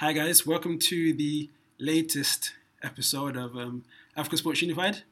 [0.00, 1.48] Hi guys, welcome to the
[1.78, 2.52] latest
[2.82, 3.82] episode of um,
[4.14, 5.04] Africa Sports Unified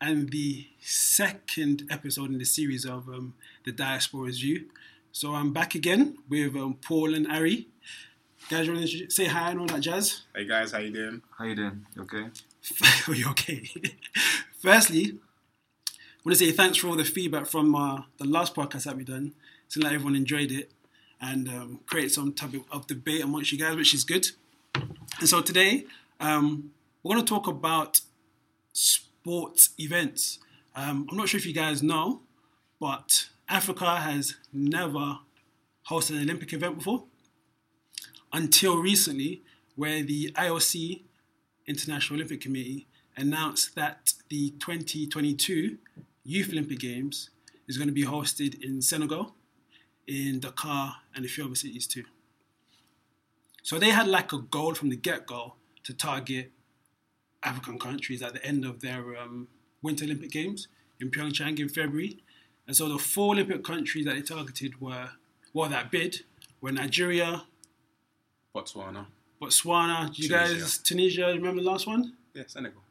[0.00, 3.34] and the second episode in the series of um,
[3.64, 4.64] the Diaspora's View.
[5.12, 7.68] So I'm back again with um, Paul and Ari.
[8.50, 10.22] Guys, you want to say hi and all that jazz?
[10.34, 11.22] Hey guys, how you doing?
[11.38, 11.86] How you doing?
[11.94, 12.26] You okay?
[13.08, 13.70] Are you okay?
[14.58, 15.20] Firstly,
[15.88, 18.96] I want to say thanks for all the feedback from uh, the last podcast that
[18.96, 19.34] we done.
[19.68, 20.72] Seems like everyone enjoyed it
[21.22, 24.26] and um, create some type of, debate amongst you guys, which is good.
[24.74, 25.86] And so today,
[26.18, 26.72] um,
[27.02, 28.00] we're going to talk about
[28.72, 30.40] sports events.
[30.74, 32.22] Um, I'm not sure if you guys know,
[32.80, 35.20] but Africa has never
[35.88, 37.04] hosted an Olympic event before
[38.32, 39.42] until recently,
[39.76, 41.02] where the IOC,
[41.66, 45.78] International Olympic Committee, announced that the 2022
[46.24, 47.30] Youth Olympic Games
[47.68, 49.34] is going to be hosted in Senegal
[50.06, 52.04] in Dakar and a few other cities too.
[53.62, 56.50] So they had like a goal from the get go to target
[57.42, 59.48] African countries at the end of their um,
[59.82, 60.68] Winter Olympic Games
[61.00, 62.18] in Pyeongchang in February.
[62.66, 65.10] And so the four Olympic countries that they targeted were,
[65.52, 66.20] well, that bid
[66.60, 67.44] were Nigeria,
[68.54, 69.06] Botswana.
[69.40, 70.54] Botswana, you Tunisia.
[70.54, 72.12] guys, Tunisia, remember the last one?
[72.34, 72.82] Yeah, Senegal.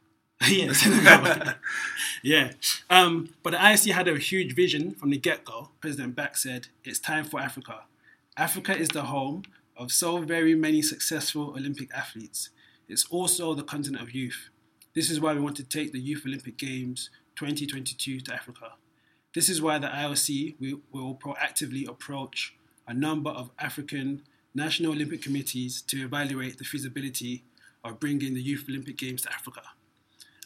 [0.48, 1.54] yeah,
[2.22, 2.52] yeah.
[2.90, 5.70] Um, but the IOC had a huge vision from the get go.
[5.80, 7.82] President Bach said, It's time for Africa.
[8.36, 9.42] Africa is the home
[9.76, 12.50] of so very many successful Olympic athletes.
[12.88, 14.48] It's also the continent of youth.
[14.94, 18.72] This is why we want to take the Youth Olympic Games 2022 to Africa.
[19.34, 22.54] This is why the IOC will, will proactively approach
[22.86, 24.22] a number of African
[24.54, 27.44] national Olympic committees to evaluate the feasibility
[27.84, 29.62] of bringing the Youth Olympic Games to Africa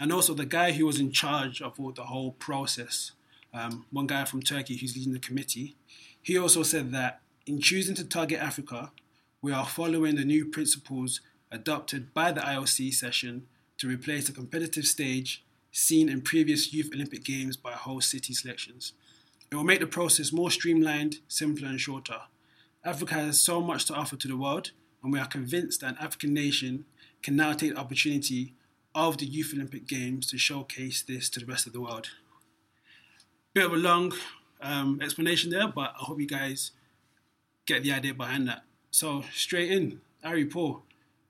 [0.01, 3.13] and also the guy who was in charge of all the whole process,
[3.55, 5.77] um, one guy from Turkey who's leading the committee,
[6.21, 8.93] he also said that in choosing to target Africa,
[9.41, 13.47] we are following the new principles adopted by the IOC session
[13.79, 18.93] to replace the competitive stage seen in previous Youth Olympic Games by host city selections.
[19.51, 22.23] It will make the process more streamlined, simpler, and shorter.
[22.85, 25.99] Africa has so much to offer to the world, and we are convinced that an
[26.01, 26.85] African nation
[27.23, 28.55] can now take the opportunity
[28.97, 32.09] of the Youth Olympic Games to showcase this to the rest of the world.
[33.53, 34.13] Bit of a long
[34.63, 36.73] um, explanation there, but I hope you guys
[37.67, 38.63] get the idea behind that.
[38.91, 40.83] So straight in, Ari Paul,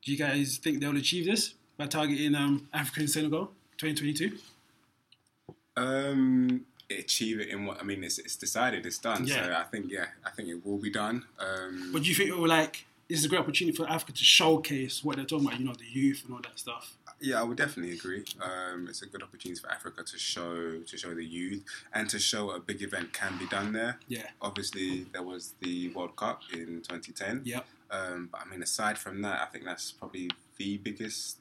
[0.02, 3.46] do you guys think they'll achieve this by targeting um, Africa and Senegal
[3.78, 4.38] 2022?
[5.76, 8.04] Um, achieve it in what I mean.
[8.04, 8.86] It's, it's decided.
[8.86, 9.26] It's done.
[9.26, 9.58] So Yeah.
[9.58, 11.24] I think yeah, I think it will be done.
[11.40, 14.12] Um, But do you think it will like this is a great opportunity for Africa
[14.12, 16.94] to showcase what they're talking about, you know, the youth and all that stuff?
[17.20, 18.24] Yeah, I would definitely agree.
[18.40, 22.18] Um, it's a good opportunity for Africa to show to show the youth and to
[22.18, 23.98] show a big event can be done there.
[24.08, 24.26] Yeah.
[24.42, 27.42] Obviously, there was the World Cup in 2010.
[27.44, 27.66] Yep.
[27.90, 31.38] Um, but I mean, aside from that, I think that's probably the biggest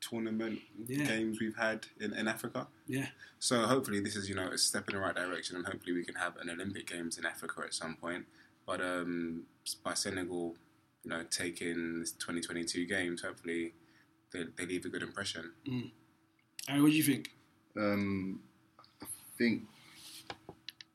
[0.00, 1.04] tournament Yeah.
[1.04, 2.66] games we've had in, in Africa.
[2.86, 3.06] Yeah.
[3.38, 6.04] So hopefully this is you know a step in the right direction, and hopefully we
[6.04, 8.26] can have an Olympic Games in Africa at some point.
[8.66, 9.42] But um,
[9.82, 10.56] by Senegal,
[11.02, 13.74] you know, taking this 2022 games, hopefully
[14.34, 15.50] they, they leave a good impression.
[16.68, 17.30] Ari, what do you think?
[17.76, 18.40] Um,
[19.02, 19.06] I
[19.38, 19.62] think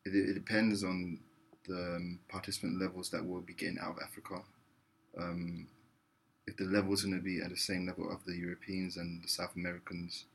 [0.06, 1.20] it, it depends on
[1.68, 4.42] the um, participant levels that we'll be getting out of Africa.
[5.18, 5.68] Um,
[6.48, 9.28] if the level's going to be at the same level of the Europeans and the
[9.28, 10.26] South Americans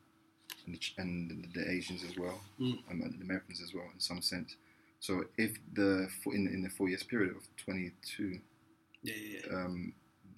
[0.67, 2.79] and the, and the Asians as well, Mm.
[2.91, 4.57] um, and the Americans as well, in some sense.
[5.01, 8.39] So if the in, in the four years period of 22
[9.03, 9.57] Yeah, yeah, yeah.
[9.57, 9.93] um,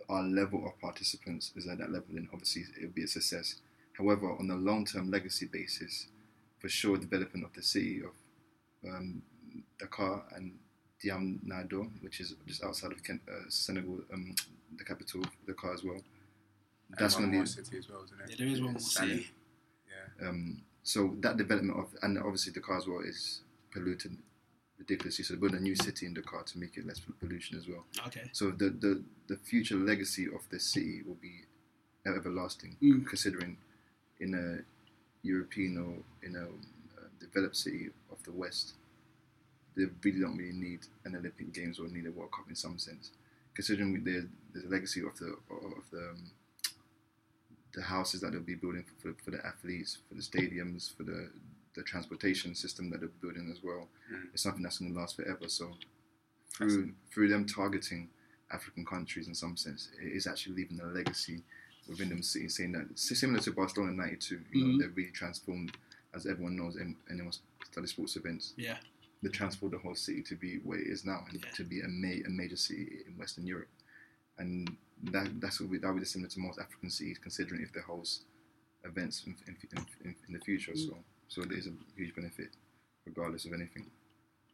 [0.09, 3.57] our level of participants is at that level, then obviously it'll be a success.
[3.93, 6.09] However, on a long-term legacy basis,
[6.59, 9.23] for sure, development of the city of um,
[9.79, 10.59] Dakar and
[11.05, 14.35] Diamniadio, which is just outside of Ken- uh, Senegal, um,
[14.77, 16.01] the capital of Dakar as well.
[16.91, 18.31] That's and going one more be city as well, isn't it?
[18.31, 19.31] Yeah, there is one more city.
[20.21, 20.29] Yeah.
[20.29, 23.41] um, so that development of and obviously Dakar as well is
[23.73, 24.17] polluted
[24.79, 25.25] ridiculously.
[25.25, 27.85] So they build a new city in Dakar to make it less pollution as well.
[28.07, 28.29] Okay.
[28.33, 31.43] So the, the, the future legacy of the city will be
[32.07, 33.07] everlasting, Mm.
[33.07, 33.57] considering
[34.21, 38.75] in a European or in a uh, developed city of the West,
[39.77, 42.79] they really don't really need an Olympic Games or need a World Cup in some
[42.79, 43.11] sense,
[43.55, 46.31] considering the a legacy of the of the um,
[47.75, 51.03] the houses that they'll be building for, for, for the athletes, for the stadiums, for
[51.03, 51.29] the
[51.77, 53.89] the transportation system that they're building as well.
[54.13, 54.25] Mm.
[54.33, 55.49] It's something that's going to last forever.
[55.49, 55.73] So
[56.57, 58.09] through through them targeting
[58.51, 61.43] African countries in some sense, it is actually leaving a legacy
[61.89, 64.79] within them city, saying that similar to Barcelona in '92, you know, Mhm.
[64.81, 65.77] they're really transformed,
[66.15, 67.33] as everyone knows, and anyone
[67.71, 68.79] study sports events, Yeah.
[69.23, 71.51] they transformed the whole city to be where it is now, and Yeah.
[71.53, 73.69] to be a, ma- a major city in Western Europe.
[74.39, 77.73] And that that's what we, that would be similar to most African cities, considering if
[77.73, 78.25] they host
[78.85, 79.57] events in, in,
[80.05, 80.73] in, in the future.
[80.73, 80.87] Mm.
[80.89, 82.49] So so there's a huge benefit,
[83.05, 83.87] regardless of anything.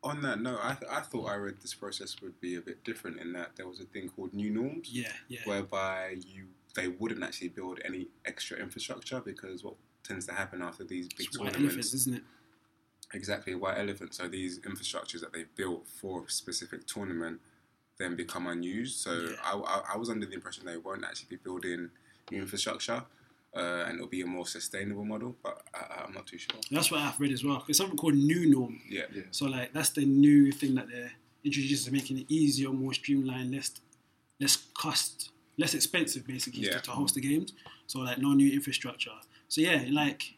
[0.04, 2.82] On that note, I, th- I thought I read this process would be a bit
[2.84, 5.40] different in that there was a thing called new norms, Yeah, yeah.
[5.44, 10.84] whereby you they wouldn't actually build any extra infrastructure because what tends to happen after
[10.84, 12.22] these big It's white tournaments elephants, isn't it?
[13.14, 17.40] exactly white elephants So these infrastructures that they've built for a specific tournament
[17.98, 18.98] then become unused.
[18.98, 19.36] So Yeah.
[19.44, 21.90] I, I, I was under the impression they won't actually be building
[22.30, 23.04] new infrastructure.
[23.54, 26.58] Uh, and it'll be a more sustainable model, but I, I'm not too sure.
[26.70, 27.62] That's what I've read as well.
[27.68, 28.80] It's something called new norm.
[28.88, 29.22] Yeah, Yeah.
[29.30, 31.12] So like that's the new thing that they're
[31.44, 33.72] introducing, making it easier, more streamlined, less
[34.40, 36.78] less cost, less expensive basically Yeah.
[36.78, 37.52] to, to host the games.
[37.86, 39.10] So like no new infrastructure.
[39.48, 40.32] So yeah, like,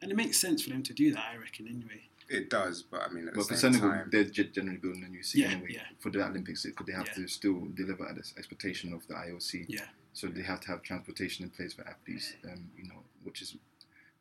[0.00, 1.24] and it makes sense for them to do that.
[1.32, 2.02] I reckon anyway.
[2.28, 5.02] it does, but I mean, at But the for same Senegal, time, they're generally building
[5.04, 5.70] a new city Yeah, anyway.
[5.74, 5.80] yeah.
[5.98, 7.14] For the Olympics, because they have Yeah.
[7.24, 9.66] to still deliver at the expectation of the IOC.
[9.68, 9.80] Yeah.
[10.12, 13.56] So they have to have transportation in place for athletes, um, you know, which is,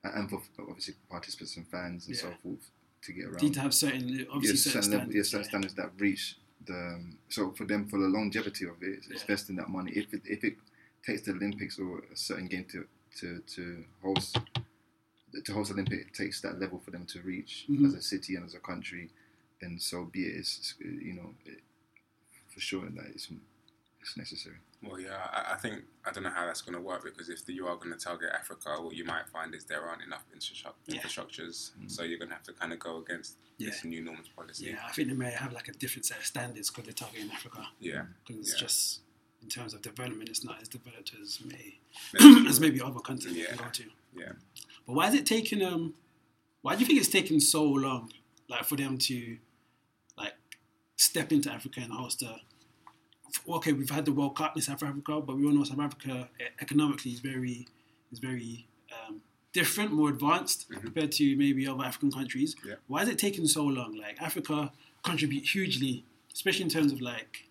[0.03, 2.69] and for obviously participants and fans and so forth
[3.03, 3.41] to get around.
[3.41, 5.29] Need to have certain obviously yes, certain level, yes, standards.
[5.29, 5.49] certain yeah.
[5.49, 6.73] standards that reach the.
[6.73, 9.21] Um, so for them, for the longevity of it, it's Yeah.
[9.21, 9.91] investing that money.
[9.93, 10.55] If it, if it
[11.05, 12.85] takes the Olympics or a certain game to
[13.19, 14.37] to, to host
[15.45, 17.85] to host Olympic, it takes that level for them to reach Mhm.
[17.87, 19.09] as a city and as a country,
[19.61, 20.37] then so be it.
[20.37, 21.61] It's, you know, it,
[22.53, 23.27] for sure that it's
[24.01, 24.57] it's necessary.
[24.81, 27.45] Well, yeah, I, I think I don't know how that's going to work because if
[27.45, 30.23] the, you are going to target Africa, what you might find is there aren't enough
[30.35, 31.01] infrastru- Yeah.
[31.01, 31.91] infrastructures, Mm.
[31.91, 34.67] so you're going to have to kind of go against this new norms policy.
[34.67, 37.29] Yeah, I think they may have like a different set of standards because they're targeting
[37.29, 37.67] Africa.
[37.79, 38.03] Yeah.
[38.25, 38.59] Because it's Yeah.
[38.67, 39.01] just
[39.41, 41.79] in terms of development, it's not as developed as may
[42.13, 43.47] Maybe- as maybe other countries Yeah.
[43.47, 43.83] can go to.
[44.15, 44.31] yeah.
[44.87, 45.93] But why is it taking um?
[46.61, 48.11] Why do you think it's taking so long,
[48.49, 49.37] like for them to,
[50.17, 50.33] like,
[50.97, 52.41] step into Africa and host a?
[53.47, 56.29] Okay, we've had the World Cup in South Africa, but we all know South Africa
[56.39, 57.67] e- economically is very,
[58.11, 58.67] is very
[59.07, 59.21] um,
[59.53, 60.81] different, more advanced Mhm.
[60.81, 62.55] compared to maybe other African countries.
[62.65, 62.75] Yeah.
[62.87, 63.95] Why is it taking so long?
[63.95, 64.71] Like Africa
[65.03, 67.45] contribute hugely, especially in terms of like,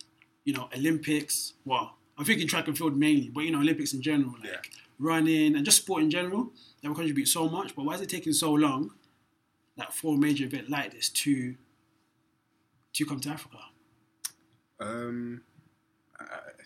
[0.44, 1.54] you know, Olympics.
[1.64, 4.60] Well, I'm thinking track and field mainly, but you know, Olympics in general, like Yeah.
[4.98, 6.52] running and just sport in general.
[6.80, 8.94] They will contribute so much, but why is it taking so long,
[9.76, 11.56] like for a major event like this, to
[12.94, 13.58] to come to Africa?
[14.80, 15.42] Um,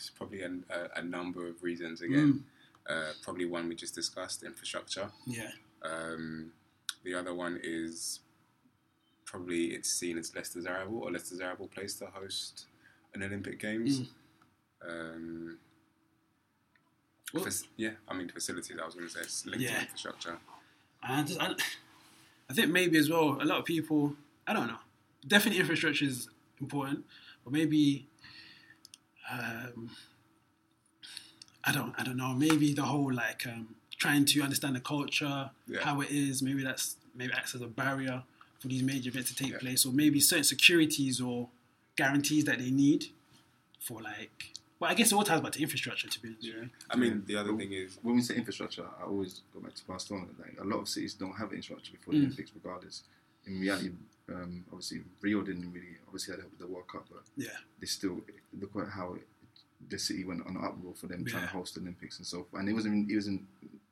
[0.03, 2.45] it's probably a, a, a number of reasons again.
[2.89, 5.09] Uh, probably one we just discussed, infrastructure.
[5.27, 5.51] Yeah,
[5.83, 6.53] Um,
[7.05, 8.19] the other one is
[9.25, 12.65] probably it's seen as less desirable or less desirable place to host
[13.15, 14.01] an Olympic Games.
[14.01, 14.07] Mm.
[14.89, 15.59] Um,
[17.33, 18.77] Well- fac- yeah, I mean facilities.
[18.81, 20.39] I was going to say it's linked to infrastructure.
[21.05, 21.55] and I, just, I,
[22.51, 24.17] I think maybe as well a lot of people.
[24.47, 24.79] I don't know.
[25.27, 26.29] Definitely infrastructure is
[26.61, 27.05] important,
[27.45, 28.09] but maybe.
[29.33, 29.91] Um,
[31.65, 31.95] I don't.
[31.99, 32.35] I don't know.
[32.35, 35.81] Maybe the whole like um, trying to understand the culture, Yeah.
[35.81, 36.43] how it is.
[36.43, 38.23] Maybe that's maybe acts as a barrier
[38.59, 39.59] for these major events to take Yeah.
[39.59, 41.49] place, or maybe certain securities or
[41.97, 43.07] guarantees that they need
[43.81, 44.53] for like.
[44.81, 46.09] Well, I guess it all ties back to infrastructure.
[46.09, 46.65] To be honest, Yeah.
[46.91, 49.75] I mean, the other Well, thing is when we say infrastructure, I always go back
[49.75, 50.27] to Barcelona.
[50.41, 52.19] Like a lot of cities don't have infrastructure before Mm.
[52.21, 53.03] the Olympics, regardless.
[53.47, 53.91] In reality,
[54.29, 57.51] um, obviously Rio didn't really obviously had to help with the World Cup, but yeah,
[57.81, 58.21] they still
[58.61, 59.27] look at how it,
[59.89, 61.49] the city went on an uproar for them trying Yeah.
[61.49, 62.61] to host the Olympics and so forth.
[62.61, 63.43] And it wasn't it wasn't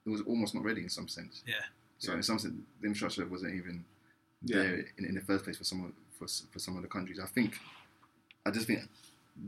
[0.07, 1.43] it was almost not ready in some sense.
[1.47, 1.55] yeah,
[1.99, 2.19] So Yeah.
[2.19, 3.85] in some sense, the infrastructure wasn't even
[4.43, 4.57] Yeah.
[4.57, 7.19] there in, in the first place for some of, for for some of the countries.
[7.19, 7.59] I think
[8.47, 8.89] I just think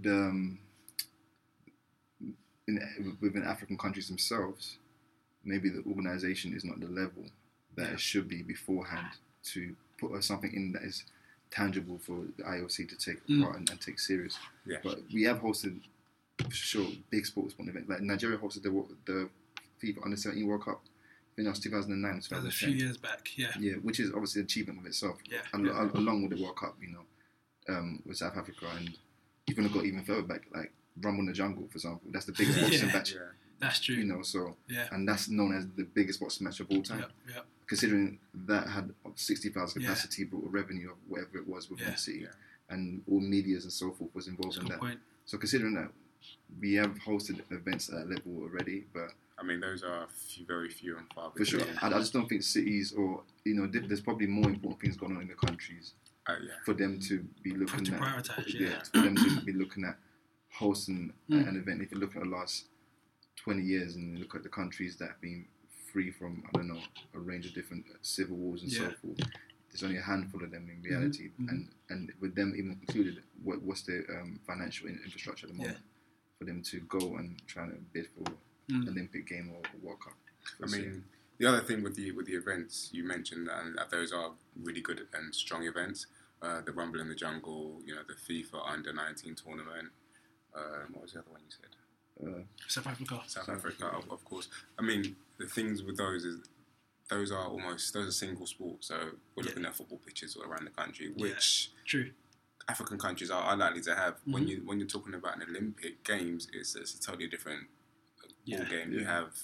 [0.03, 0.59] the um,
[2.69, 4.79] in, within African countries themselves,
[5.45, 7.25] maybe the organisation is not the level
[7.77, 7.93] that Yeah.
[7.95, 9.09] it should be beforehand
[9.45, 9.75] to
[10.09, 11.05] put something in that is
[11.51, 13.43] tangible for the IOC to take Mm.
[13.43, 14.39] part and, and take serious.
[14.67, 14.79] Yeah.
[14.83, 15.81] But we have hosted,
[16.43, 17.89] for sure, big sports sport events.
[17.89, 19.29] Like Nigeria hosted the wo- the
[19.83, 20.81] FIFA Under 17 World Cup.
[20.85, 23.31] I think that was 2009, that was a few years back.
[23.37, 25.19] Yeah, Yeah, which is obviously an achievement of itself.
[25.25, 25.91] Yeah, Al- yeah.
[25.95, 27.05] along with the World Cup, you know,
[27.75, 28.97] um, with South Africa, and
[29.47, 32.03] you're gonna go even further back, like Rumble in the Jungle, for example.
[32.11, 32.95] That's the biggest boxing Yeah.
[32.95, 33.19] match, yeah,
[33.63, 33.95] that's true.
[33.97, 34.23] you know.
[34.23, 37.01] So, yeah, and that's known as the biggest boxing match of all time.
[37.27, 37.41] yeah, yeah.
[37.67, 39.89] Considering that had 60,000 Yeah.
[39.89, 41.93] capacity, but a revenue of whatever it was within Yeah.
[41.93, 42.29] the city, Yeah.
[42.75, 44.81] and all medias and so forth was involved That's in good that.
[44.81, 45.01] point.
[45.25, 45.91] So, considering that,
[46.61, 50.69] we have hosted events at that level already, but I mean those are few, very
[50.69, 51.45] few and far between.
[51.45, 51.79] for sure, between.
[51.93, 55.17] I, I just don't think cities or you know, there's probably more important things going
[55.17, 55.95] on in the countries
[56.29, 58.81] Uh, yeah, for them to be looking to at prioritise, yeah.
[58.93, 59.99] for them to be looking at
[60.51, 61.49] hosting Mm.
[61.49, 61.83] an event.
[61.83, 62.67] If you look at the last
[63.37, 65.47] twenty years and you look at the countries that have been
[65.93, 66.81] free from I don't know
[67.15, 69.19] a range of different civil wars and so forth,
[69.71, 71.49] there's only a handful of them in reality, mhm.
[71.49, 75.79] and and with them even included, what, what's the um, financial infrastructure at the moment
[76.39, 78.33] for them to go and try to bid for
[78.71, 78.89] Mm.
[78.89, 80.15] Olympic game or World Cup.
[80.63, 81.05] I mean,
[81.39, 84.31] the other thing with the with the events you mentioned, and that those are
[84.63, 86.07] really good and strong events.
[86.41, 89.91] Uh, the Rumble in the Jungle, you know, the FIFA Under 19 tournament.
[90.55, 91.71] Um, what was the other one you said?
[92.21, 92.31] Uh,
[92.69, 93.21] South Africa.
[93.27, 93.97] South South Africa, Africa.
[94.07, 94.49] of, of course.
[94.79, 96.41] I mean, the things with those is
[97.09, 98.89] those are almost those are single sports.
[98.89, 98.97] So
[99.35, 99.49] we're Yeah.
[99.51, 101.23] looking at football pitches all around the country, Yeah.
[101.35, 102.11] which True.
[102.69, 104.19] African countries are, are likely to have.
[104.25, 104.49] When Mhm.
[104.49, 107.69] you when you're talking about an Olympic Games, it's, it's a totally different
[108.21, 108.65] ball Yeah.
[108.65, 108.93] game.
[108.93, 109.37] You have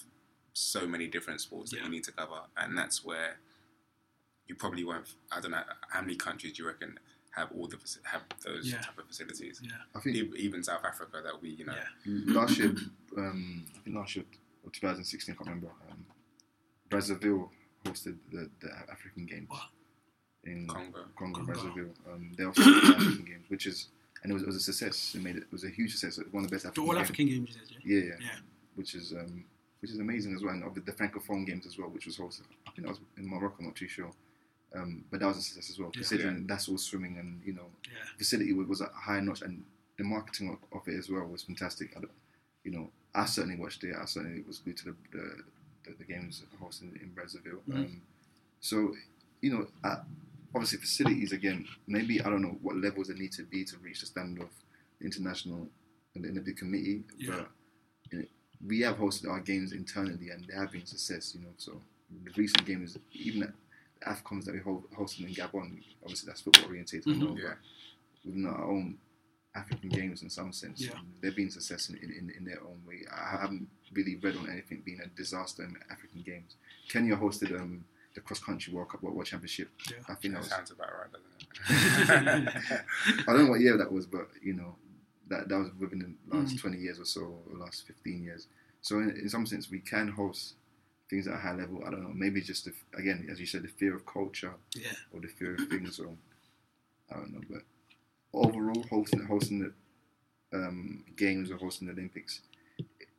[0.55, 1.85] so many different sports that Yeah.
[1.85, 3.39] you need to cover, and that's where
[4.47, 5.15] you probably won't.
[5.31, 6.99] I don't know how many countries do you reckon
[7.31, 8.81] have all the have those Yeah.
[8.81, 9.61] type of facilities.
[9.63, 9.71] Yeah.
[9.95, 11.75] I think E- Even South Africa, that we you know.
[12.07, 12.35] Yeah.
[12.35, 12.75] last year,
[13.17, 14.25] um, I think last year
[14.65, 15.71] or 2016, I can't remember.
[15.91, 16.05] Um,
[16.91, 17.49] Brazzaville
[17.85, 19.69] hosted the, the African Games What?
[20.45, 21.05] in Congo.
[21.17, 21.53] Congo, Congo.
[21.53, 21.91] Brazzaville.
[22.13, 23.89] Um, they hosted the African Games, which is
[24.23, 25.15] and it was, it was a success.
[25.15, 26.19] It made it, it was a huge success.
[26.19, 27.03] It was One of the best The African All games.
[27.05, 27.99] African Games, you said, yeah?
[27.99, 28.39] Yeah, yeah, Yeah.
[28.75, 29.45] which is um,
[29.81, 30.55] which is amazing as well.
[30.55, 32.43] And the, the Francophone Games as well, which was hosted.
[32.67, 33.57] I think that was in Morocco.
[33.61, 34.11] I'm not too sure.
[34.75, 36.01] Um, but that was a success as well, Yeah.
[36.01, 38.05] considering that's all swimming and you know Yeah.
[38.19, 39.65] facility was, was a high notch, and
[39.97, 41.97] the marketing of, of it as well was fantastic.
[41.97, 42.01] I
[42.65, 43.95] you know, I certainly watched it.
[43.97, 45.43] I certainly was glued to the the,
[45.85, 47.61] the, the games hosted in Brazzaville.
[47.69, 47.75] Mhm.
[47.77, 48.03] Um,
[48.61, 48.95] so,
[49.41, 50.03] you know, uh,
[50.55, 51.67] obviously facilities again.
[51.87, 54.51] Maybe I don't know what levels they need to be to reach the standard of
[54.99, 55.69] the international
[56.15, 57.37] and the Olympic Committee, Yeah.
[57.37, 57.51] but
[58.11, 58.25] you know,
[58.67, 61.35] we have hosted our games internally, and they have been success.
[61.35, 61.81] You know, so
[62.25, 63.55] the recent games, even at
[64.07, 67.09] Afcons that we hold, hosted in Gabon, obviously that's football orientated.
[67.09, 67.19] I Mhm.
[67.21, 67.55] know, Yeah.
[67.55, 68.99] but within our own
[69.55, 70.81] African games in some sense.
[70.81, 70.99] Yeah.
[71.21, 73.05] They've been successful in, in, in their own way.
[73.11, 76.55] I haven't really read on anything being a disaster in African games.
[76.89, 79.71] Kenya hosted um, the cross country World Cup World, World Championship.
[79.91, 79.97] Yeah.
[80.09, 82.85] I think that That was sounds about right, doesn't it?
[83.29, 84.77] I don't know what year that was, but you know,
[85.29, 86.61] that that was within the last Mm.
[86.61, 88.47] 20 years or so, or last 15 years.
[88.81, 90.55] So in, in some sense, we can host
[91.11, 91.83] things at a high level.
[91.87, 94.93] I don't know, maybe just the, again, as you said, the fear of culture Yeah.
[95.13, 96.11] or the fear of things, or
[97.11, 97.41] I don't know.
[97.51, 97.63] But
[98.33, 99.73] overall, hosting hosting the
[100.59, 102.41] um, games or hosting the Olympics,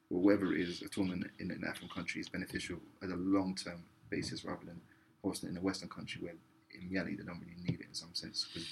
[0.09, 3.55] or whatever it is, a tournament in an African country is beneficial at a long
[3.55, 4.79] term basis rather than
[5.23, 6.33] hosting it in a Western country where
[6.79, 8.67] in reality they don't really need it in some sense because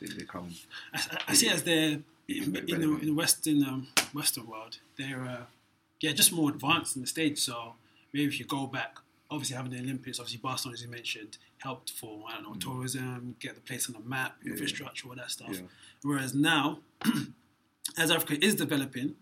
[0.00, 0.48] they, they come
[0.94, 4.78] I, I- I see as they're in, in, the, in the Western um, Western world,
[4.96, 5.44] they're uh,
[6.00, 7.38] yeah just more advanced in the stage.
[7.38, 7.74] So
[8.12, 8.96] maybe if you go back,
[9.30, 13.36] obviously having the Olympics, obviously Barcelona, as you mentioned, helped for I don't know tourism,
[13.40, 14.46] get the place on the map, Mm.
[14.46, 14.50] Yeah.
[14.52, 15.50] infrastructure, all that stuff.
[15.52, 15.62] Yeah.
[16.02, 16.80] Whereas now,
[17.96, 19.16] as Africa is developing,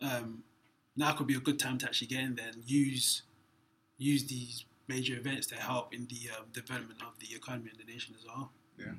[0.00, 0.44] um,
[0.96, 3.22] now could be a good time to actually get in there and use
[3.96, 7.90] use these major events to help in the um, development of the economy and the
[7.90, 8.50] nation as well.
[8.78, 8.92] Yeah.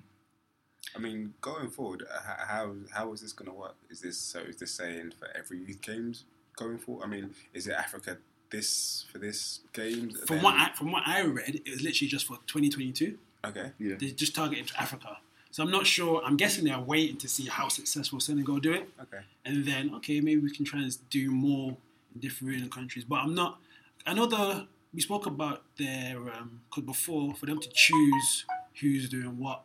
[0.96, 3.76] I mean, going forward, uh, how how is this going to work?
[3.90, 4.40] Is this so?
[4.40, 7.04] Is this saying for every youth games going forward?
[7.06, 8.18] I mean, is it Africa
[8.50, 10.12] this for this game?
[10.12, 13.18] From then- what I, from what I read, it was literally just for 2022.
[13.46, 13.96] okay, yeah.
[14.00, 15.18] They just targeted Africa.
[15.52, 16.22] So I'm not sure.
[16.26, 20.20] I'm guessing they're waiting to see how successful Senegal do it, okay, and then okay,
[20.20, 21.78] maybe we can try and do more
[22.14, 23.06] in different countries.
[23.06, 23.60] But I'm not.
[24.06, 28.46] I know the we spoke about their um, because before for them to choose
[28.82, 29.64] who's doing what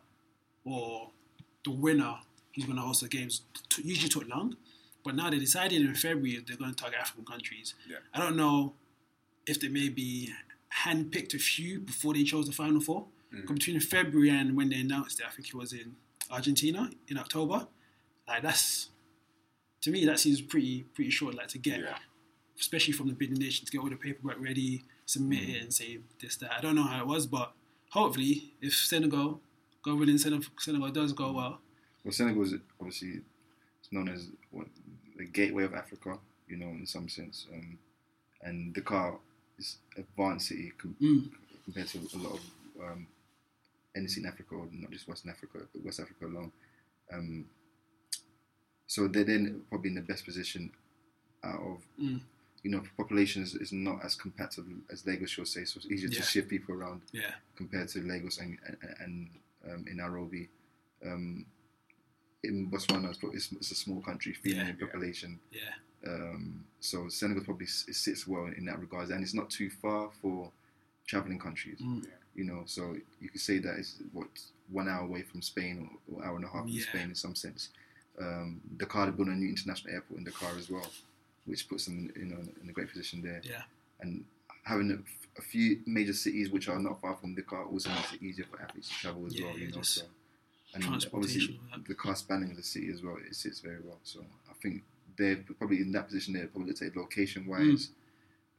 [0.63, 1.09] or
[1.65, 2.15] the winner
[2.55, 4.55] who's going to host the games t- usually took long.
[5.03, 7.73] But now they decided in February they're going to target African countries.
[7.89, 7.97] Yeah.
[8.13, 8.73] I don't know
[9.47, 10.29] if they maybe
[10.83, 13.07] handpicked a few before they chose the final four.
[13.33, 13.47] Mm.
[13.47, 15.95] Between February and when they announced it, I think it was in
[16.29, 17.67] Argentina in October.
[18.27, 18.89] Like that's
[19.81, 21.35] to me that seems pretty pretty short.
[21.35, 21.97] Like to get, yeah,
[22.59, 25.99] especially from the bidding nation, to get all the paperwork ready, submit it, and say
[26.21, 26.51] this that.
[26.51, 27.53] I don't know how it was, but
[27.89, 29.41] hopefully, if Senegal,
[29.83, 31.59] God willing, Senegal, Senegal does go well.
[32.03, 33.21] Well, Senegal is obviously
[33.91, 34.67] known as what,
[35.21, 37.45] the gateway of Africa, you know, in some sense.
[37.53, 37.77] Um,
[38.41, 39.19] and Dakar
[39.59, 41.29] is advanced city com- Mm.
[41.65, 42.43] compared to a lot of
[42.83, 43.07] um,
[43.95, 46.51] anything in Africa, or not just Western Africa, but West Africa alone.
[47.13, 47.45] Um,
[48.87, 50.71] so they're then probably in the best position
[51.43, 52.21] out of, Mm.
[52.63, 56.17] you know, population is, not as compacted as Lagos, shall say, so it's easier Yeah.
[56.19, 59.29] to shift people around Yeah, compared to Lagos and, and, and
[59.69, 60.49] um, in Nairobi.
[61.05, 61.45] Um,
[62.43, 64.59] in Botswana, it's, probably- it's, it's a small country, three Yeah.
[64.59, 65.39] million population.
[65.51, 65.73] yeah,
[66.07, 69.69] Um, so Senegal probably s- it sits well in that regard, and it's not too
[69.69, 70.51] far for
[71.05, 71.79] traveling countries.
[71.79, 72.07] Mm.
[72.35, 74.27] You know, so you could say that it's what
[74.69, 76.83] one hour away from Spain or, or hour and a half from Yeah.
[76.85, 77.69] Spain in some sense.
[78.19, 80.89] Um, Dakar they built a new international airport in Dakar as well,
[81.45, 83.41] which puts them you know in a great position there.
[83.43, 83.63] yeah,
[83.99, 84.25] And
[84.63, 88.23] having a, a few major cities which are not far from Dakar also makes it
[88.23, 89.55] easier for athletes to travel as Yeah, well.
[89.57, 90.03] You yeah, know, just so
[90.73, 91.87] and transportation obviously and that.
[91.87, 93.99] Dakar spanning the city as well, it sits very well.
[94.03, 94.83] So I think
[95.17, 96.33] they're probably in that position.
[96.33, 97.89] They're probably let's say location wise,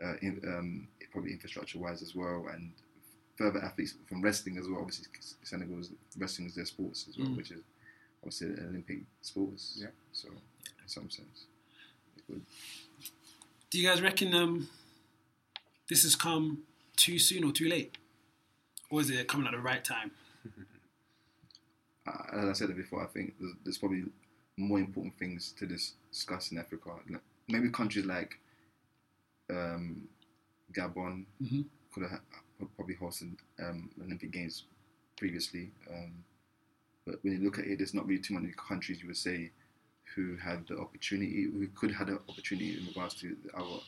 [0.03, 2.73] uh, in, um, probably infrastructure wise as well, and
[3.37, 4.81] further athletes from wrestling as well.
[4.81, 5.07] Obviously,
[5.43, 7.37] Senegal's wrestling is their sports as well, Mm.
[7.37, 7.61] which is
[8.23, 9.79] obviously an Olympic sports.
[9.81, 9.89] Yeah.
[10.13, 11.47] So in some sense,
[12.17, 12.45] it would-
[13.71, 14.69] Do you guys reckon um,
[15.89, 16.65] this has come
[16.97, 17.97] too soon or too late?
[18.91, 20.11] Or is it coming at the right time?
[22.07, 24.05] uh, as I said it before, I think there's, there's probably
[24.57, 26.91] more important things to discuss in Africa.
[27.09, 28.39] Like, Maybe countries like
[29.51, 30.09] um,
[30.73, 31.65] Gabon Mhm.
[31.93, 32.21] could have
[32.77, 34.65] probably hosted um, Olympic Games
[35.17, 35.71] previously.
[35.91, 36.25] Um,
[37.05, 39.51] but when you look at it, there's not really too many countries you would say
[40.15, 43.81] who had the opportunity, who could have the opportunity in regards to the other,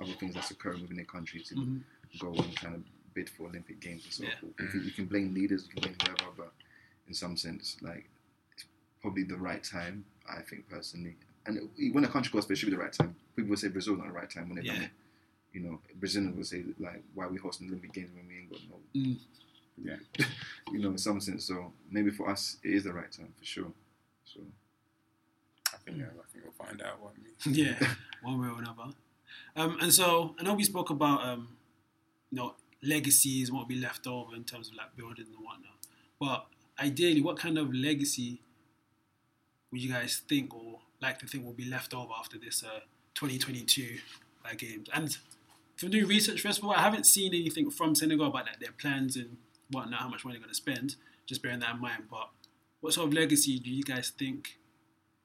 [0.00, 1.82] other things that's occurring within their country to Mhm.
[2.18, 2.82] go and kind of
[3.14, 4.34] bid for Olympic Games and so Yeah.
[4.40, 4.54] forth.
[4.60, 6.52] You can, you can blame leaders, you can blame whoever, but
[7.08, 8.08] in some sense, like
[8.54, 8.64] it's
[9.00, 10.04] probably the right time.
[10.28, 11.16] I think personally,
[11.46, 13.16] and it- when a country goes for it, it should be the right time.
[13.36, 14.90] People will say Brazil not the right time when they've done it.
[15.52, 18.50] You know, Brazilians will say like, why are we hosting Olympic Games when we ain't
[18.50, 19.18] got no, Mm.
[19.82, 19.96] Yeah.
[20.72, 21.44] you know, in some sense.
[21.44, 23.72] So maybe for us, it is the right time for sure.
[24.24, 24.40] So
[25.72, 27.00] I think yeah, I think we'll find out.
[27.02, 27.16] Won't
[27.46, 27.52] we?
[27.64, 27.74] yeah,
[28.22, 28.92] one way or another.
[29.56, 31.48] Um, and so I know we spoke about um,
[32.30, 35.76] you know legacies, what will be left over in terms of like building and whatnot.
[36.20, 36.46] But
[36.82, 38.40] ideally, what kind of legacy
[39.70, 42.80] would you guys think or like to think will be left over after this uh,
[43.14, 43.98] 2022
[44.44, 44.88] uh, games?
[44.92, 45.16] And
[45.76, 48.72] from doing research first of all, I haven't seen anything from Senegal about like, their
[48.72, 49.36] plans and
[49.70, 50.96] whatnot, how much money they're going to spend.
[51.24, 52.04] Just bearing that in mind.
[52.10, 52.28] But
[52.80, 54.58] what sort of legacy do you guys think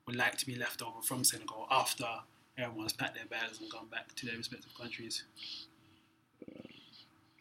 [0.06, 2.06] would like to be left over from Senegal after
[2.58, 5.24] everyone's packed their bags and gone back to their respective countries?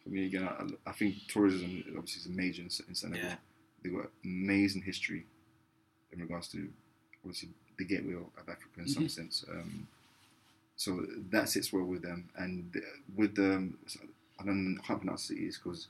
[0.07, 3.29] for me again, I, I think tourism obviously is a major in, in Senegal.
[3.29, 3.35] Yeah.
[3.89, 5.25] They've got amazing history
[6.11, 6.69] in regards to
[7.23, 9.11] obviously the gateway of Africa in some Mhm.
[9.11, 9.45] sense.
[9.49, 9.87] Um,
[10.75, 12.71] so that sits well with them, and
[13.15, 13.71] with the
[14.39, 15.87] I don't I can't pronounce the cities because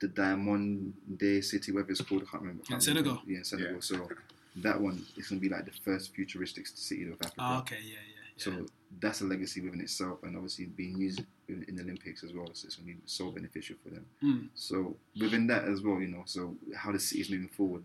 [0.00, 2.62] the Diamond Day City, whatever it's called, I can't remember.
[2.62, 3.12] I In can't Senegal?
[3.12, 3.30] remember.
[3.32, 3.72] Yeah, in Senegal.
[3.74, 3.80] Yeah.
[3.80, 4.08] So
[4.56, 7.34] that one is going to be like the first futuristic city of Africa.
[7.38, 7.98] Oh, okay, yeah, yeah.
[8.16, 8.32] yeah.
[8.36, 8.66] So
[9.00, 12.46] that's a legacy within itself, and obviously being used in, in the Olympics as well.
[12.52, 14.06] So it's going to be so beneficial for them.
[14.22, 14.48] Mm.
[14.54, 17.82] So within that as well, you know, so how the city is moving forward,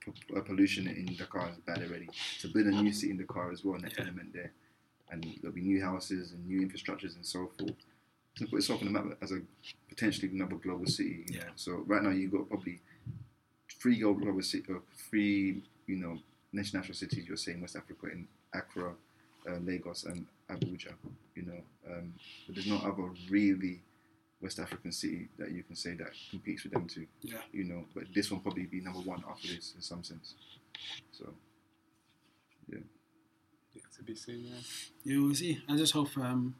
[0.00, 2.08] p- uh, pollution in Dakar is bad already.
[2.38, 4.04] So build a new city in Dakar as well, and that Yeah.
[4.04, 4.52] element there,
[5.10, 7.74] and there'll be new houses and new infrastructures and so forth.
[8.36, 9.40] To put itself on the map as a
[9.90, 11.24] potentially another global city.
[11.28, 11.50] You Yeah.
[11.54, 12.80] So right now you've got probably
[13.80, 14.78] three global city, uh,
[15.10, 16.18] three you know
[16.54, 17.26] international cities.
[17.26, 18.94] You're saying West Africa in Accra,
[19.48, 20.92] uh, Lagos, and Abuja.
[21.34, 21.60] You know,
[21.90, 22.14] um,
[22.46, 23.80] but there's no other really
[24.42, 27.06] West African city that you can say that competes with them too.
[27.22, 27.38] Yeah.
[27.52, 30.34] You know, but this one probably be number one after this in some sense.
[31.12, 31.32] So
[32.68, 32.78] Yeah,
[33.74, 34.52] Yeah, to be seen.
[35.04, 35.18] Yeah.
[35.20, 35.62] we'll see.
[35.68, 36.56] I just hope um,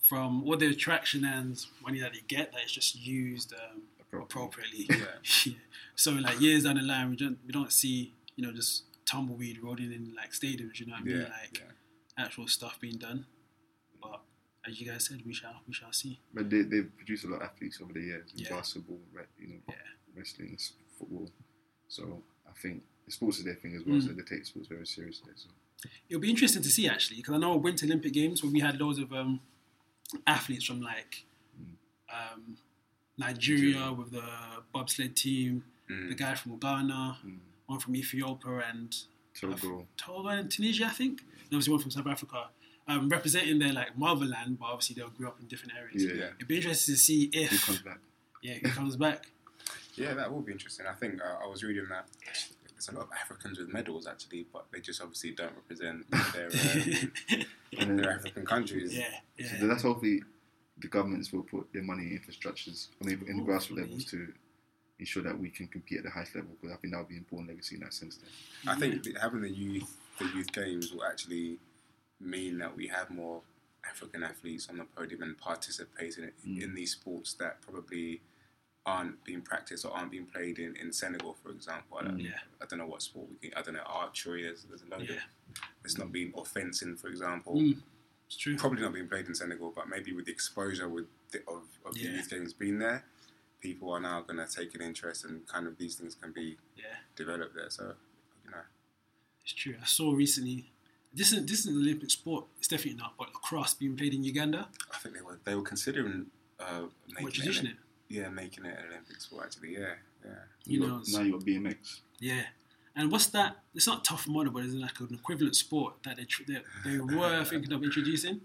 [0.00, 3.82] from all the attraction and money that they get, that it's just used um,
[4.20, 4.86] appropriately.
[4.88, 4.96] Yeah.
[5.46, 5.54] Yeah.
[5.96, 9.62] So like years down the line, we don't we don't see you know just tumbleweed
[9.62, 10.78] rolling in like stadiums.
[10.80, 11.16] You know what I mean?
[11.16, 11.22] Yeah.
[11.24, 11.72] Like yeah.
[12.20, 13.26] Actual stuff being done.
[14.02, 14.20] But
[14.66, 16.20] as you guys said, we shall we shall see.
[16.34, 18.50] But they they've produced a lot of athletes over the years in Yeah.
[18.50, 19.00] basketball,
[19.38, 19.74] you know, Yeah.
[20.16, 20.58] wrestling,
[20.98, 21.30] football.
[21.88, 23.96] So I think sports is their thing as well.
[23.96, 24.06] Mm.
[24.06, 25.32] So they take sports very seriously.
[25.36, 25.48] So
[26.08, 28.78] It'll be interesting to see actually, because I know Winter Olympic Games where we had
[28.80, 29.40] loads of um,
[30.26, 31.24] athletes from like
[32.12, 32.58] um,
[33.16, 33.92] Nigeria Nigeria.
[33.92, 34.28] with the
[34.72, 36.16] bobsled team, the Mm.
[36.16, 37.38] guy from Ghana, Mm.
[37.66, 38.90] one from Ethiopia, and
[39.38, 41.20] Togo, Togo and Tunisia, I think.
[41.20, 42.44] And obviously one from South Africa,
[42.88, 46.04] um, representing their like motherland, but obviously they all grew up in different areas.
[46.04, 46.12] Yeah.
[46.14, 46.30] Yeah.
[46.36, 47.98] It'd be interesting to see who if comes back?
[48.42, 49.26] yeah he comes back.
[49.96, 50.86] Yeah, that will be interesting.
[50.86, 52.06] I think uh, I was reading that
[52.70, 56.46] there's a lot of Africans with medals actually, but they just obviously don't represent their
[56.46, 57.44] um,
[57.78, 58.96] And their African countries.
[58.96, 59.58] yeah, yeah.
[59.60, 60.22] so that's hopefully
[60.78, 64.32] the governments will put their money in infrastructures, I mean, in the grassroots levels to
[65.00, 66.50] ensure that we can compete at the highest level.
[66.60, 68.16] Because I think that would be an important legacy in that sense.
[68.18, 68.74] Then.
[68.74, 71.58] I think having the youth the youth games will actually
[72.20, 73.40] mean that we have more
[73.88, 76.62] African athletes on the podium and participating in, Mm.
[76.62, 78.20] in these sports that probably
[78.84, 81.96] aren't being practiced or aren't being played in, in Senegal, for example.
[81.98, 82.24] I don't, Mm.
[82.24, 82.38] Yeah.
[82.62, 83.58] I don't know what sport we can.
[83.58, 84.42] I don't know archery.
[84.42, 85.16] There's, there's a load Yeah.
[85.16, 85.22] of.
[85.84, 87.54] It's not being or fencing, for example.
[87.56, 87.78] Mm,
[88.26, 88.56] it's true.
[88.56, 91.96] Probably not being played in Senegal, but maybe with the exposure with the, of, of
[91.96, 92.10] Yeah.
[92.10, 93.04] the youth games being there,
[93.60, 96.56] people are now going to take an interest and kind of these things can be
[96.76, 96.84] Yeah.
[97.16, 97.70] developed there.
[97.70, 97.94] So,
[98.44, 98.62] you know,
[99.42, 99.76] It's true.
[99.80, 100.70] I saw recently.
[101.12, 102.44] This is this is an Olympic sport.
[102.58, 103.14] It's definitely not.
[103.18, 104.68] But lacrosse being played in Uganda.
[104.94, 106.26] I think they were they were considering
[106.60, 107.76] uh, making What tradition it, it?
[108.16, 109.46] yeah, making it an Olympic sport.
[109.46, 109.94] Actually, yeah,
[110.24, 110.30] yeah.
[110.66, 112.00] You got- know, now you got BMX.
[112.20, 112.44] Yeah,
[112.94, 113.56] And what's that?
[113.74, 116.98] It's not tough model, but it's like an equivalent sport that they tr- they, they
[117.18, 118.42] were thinking of introducing.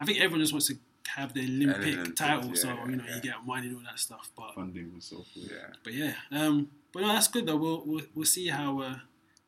[0.00, 0.76] I think everyone just wants to
[1.16, 3.14] have the Olympic Olympics, title, yeah, so yeah, you know yeah.
[3.16, 4.30] you get money and all that stuff.
[4.36, 5.28] But Funding and so forth.
[5.34, 5.56] Yeah.
[5.84, 7.56] but yeah, um, but no, that's good though.
[7.56, 8.96] We'll we'll, we'll see how uh,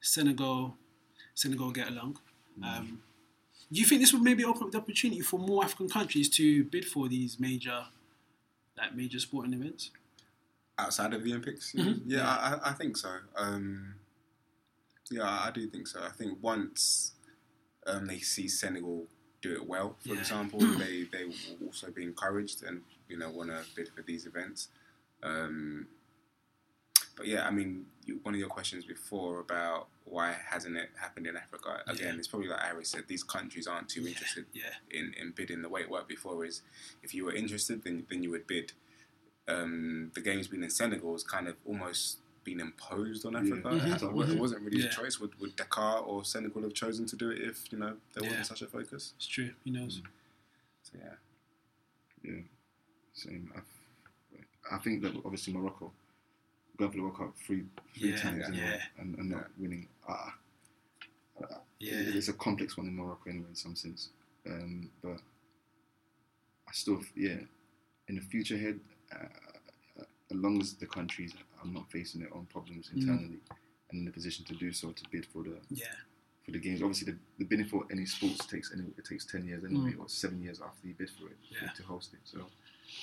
[0.00, 0.76] Senegal
[1.34, 2.18] Senegal get along.
[2.62, 3.02] Um,
[3.72, 6.64] do you think this would maybe open up the opportunity for more African countries to
[6.64, 7.84] bid for these major,
[8.76, 9.90] like major sporting events?
[10.78, 11.72] outside of the Olympics.
[11.72, 12.02] Mhm.
[12.06, 13.10] Yeah, I, I- I think so.
[13.36, 13.96] Um,
[15.10, 16.00] yeah, I do think so.
[16.02, 17.12] I think once
[17.86, 19.06] um, they see Senegal
[19.42, 20.20] do it well, for Yeah.
[20.20, 24.26] example, they they will also be encouraged and you know want to bid for these
[24.26, 24.68] events.
[25.22, 25.88] Um,
[27.16, 31.26] but yeah, I mean, you, one of your questions before about why hasn't it happened
[31.26, 31.82] in Africa?
[31.86, 32.18] Again, Yeah.
[32.18, 35.68] it's probably like Iris said, these countries aren't too interested Yeah, in, in bidding the
[35.68, 36.62] way it worked before is
[37.02, 38.72] if you were interested then then you would bid.
[39.48, 42.18] Um, the games being in Senegal is kind of almost
[42.54, 43.68] been imposed on Africa.
[43.70, 44.38] It wa- It mhm.
[44.38, 44.88] wasn't really Yeah.
[44.88, 45.20] a choice.
[45.20, 48.30] Would, would Dakar or Senegal have chosen to do it if you know there Yeah.
[48.30, 49.12] wasn't such a focus?
[49.16, 49.50] it's true.
[49.64, 50.02] Who knows?
[50.82, 51.14] So yeah,
[52.22, 52.42] Yeah,
[53.14, 53.52] same.
[53.56, 55.92] I, I think that obviously Morocco
[56.76, 58.82] going for the World Cup three three Yeah, times in yeah.
[58.98, 59.86] and, and not winning.
[60.08, 60.36] Ah,
[61.42, 61.94] uh, Yeah.
[62.18, 64.10] it's a complex one in Morocco anyway, in some sense.
[64.46, 65.20] Um, but
[66.68, 67.38] I still, yeah,
[68.08, 68.80] in the future head.
[69.12, 69.26] uh,
[70.30, 72.96] as long as the countries are not facing their own problems Mm.
[73.00, 73.40] internally
[73.90, 75.86] and in the position to do so to bid for the Yeah,
[76.44, 76.82] for the games.
[76.82, 80.08] Obviously, the, the bidding for any sports takes any, it takes ten years anyway, or
[80.08, 81.62] seven years after you bid for it Mm.
[81.62, 81.72] Yeah.
[81.72, 82.20] to host it.
[82.24, 82.38] So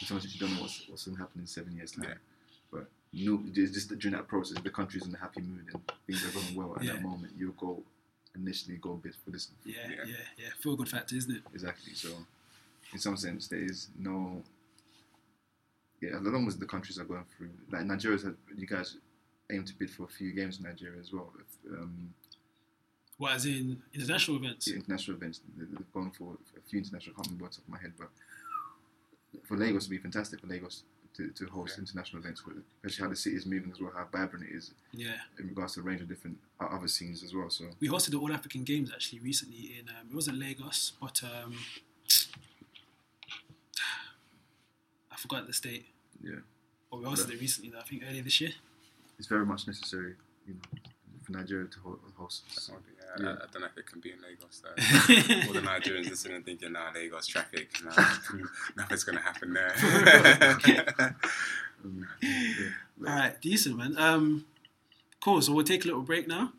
[0.02, 2.06] in some sense, you don't know what's what's going to happen in seven years time.
[2.10, 2.16] Yeah.
[2.72, 6.32] But no, just during that process, the country's in a happy mood and things are
[6.32, 7.84] going well at that moment, you'll go
[8.36, 9.50] initially go bid for this.
[9.66, 10.16] yeah, yeah, Yeah.
[10.38, 10.50] yeah.
[10.62, 11.44] Feel good factor, isn't it?
[11.54, 11.94] Exactly.
[11.94, 12.10] So
[12.94, 14.44] in some sense, there is no.
[16.02, 18.98] Yeah, as long as the countries are going through, like Nigeria's, had- you guys
[19.52, 21.34] aim to bid for a few games in Nigeria as well.
[21.40, 22.14] If, um,
[23.18, 24.68] What as in international events?
[24.68, 25.42] international events.
[25.58, 27.14] they- They've gone for a few international.
[27.14, 28.10] I can't remember off my head, but
[29.46, 30.84] for Lagos to be fantastic for Lagos
[31.16, 31.82] to, to host Yeah.
[31.82, 32.44] international events,
[32.84, 35.74] especially how the city is moving as well, how vibrant it is Yeah, in regards
[35.74, 37.50] to a range of different other scenes as well.
[37.50, 41.24] So we hosted the All African Games actually recently in um, it wasn't Lagos, but
[41.24, 41.56] um,
[45.18, 45.88] I forgot the state.
[46.24, 46.36] yeah,
[46.92, 48.52] But we hosted it recently, though, I think earlier this year.
[49.18, 50.14] it's very much necessary,
[50.48, 50.80] you know,
[51.24, 51.80] for Nigeria to
[52.16, 52.44] host.
[52.50, 52.76] That's yeah,
[53.20, 53.30] Yeah.
[53.30, 54.70] I, I don't know if it can be in Lagos though.
[55.48, 57.92] All the Nigerians listening and thinking, "Nah, Lagos traffic, nah,
[58.78, 59.74] nothing's gonna happen there."
[61.84, 63.98] Um, yeah, All right, decent, man.
[63.98, 64.46] Um,
[65.24, 65.42] cool.
[65.42, 66.54] So we'll take a little break now,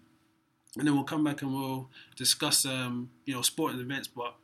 [0.77, 4.35] and then we'll come back and we'll discuss, um, you know, sporting events, but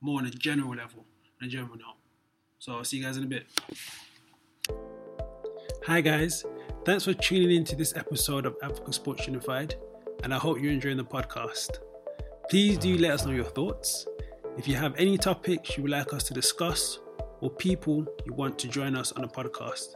[0.00, 1.04] more on a general level,
[1.42, 1.96] on a general note.
[2.60, 3.46] So I'll see you guys in a bit.
[5.86, 6.44] Hi guys,
[6.84, 9.76] thanks for tuning in to this episode of African Sports Unified,
[10.24, 11.78] and I hope you're enjoying the podcast.
[12.50, 14.06] Please do let us know your thoughts.
[14.58, 16.98] If you have any topics you would like us to discuss,
[17.40, 19.94] or people you want to join us on a podcast,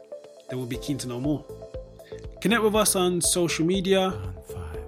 [0.49, 1.45] then we'll be keen to know more.
[2.41, 4.19] Connect with us on social media,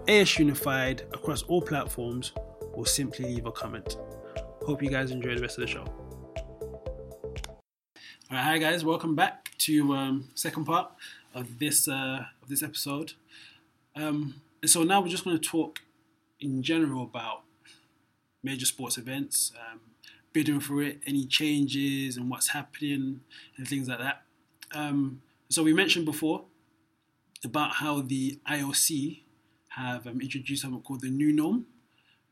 [0.07, 2.31] AS Unified across all platforms,
[2.73, 3.97] or simply leave a comment.
[4.65, 6.06] Hope you guys enjoy the rest of the show.
[8.29, 10.91] All right, hi guys, welcome back to um, second part
[11.33, 13.13] of this uh, of this episode.
[13.95, 15.79] Um, and so now we're just going to talk
[16.41, 17.43] in general about
[18.43, 19.79] major sports events, um,
[20.33, 23.21] bidding for it, any changes and what's happening
[23.55, 24.23] and things like that.
[24.73, 26.43] Um, so we mentioned before
[27.45, 29.21] about how the IOC
[29.69, 31.65] have um, introduced something called the new norm,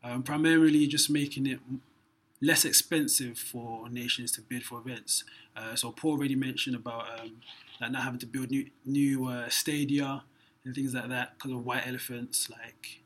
[0.03, 1.59] um, primarily just making it
[2.41, 5.23] less expensive for nations to bid for events.
[5.55, 7.37] Uh, so Paul already mentioned about um,
[7.79, 10.23] like not having to build new new uh, stadia
[10.63, 12.99] and things like that because of white elephants, like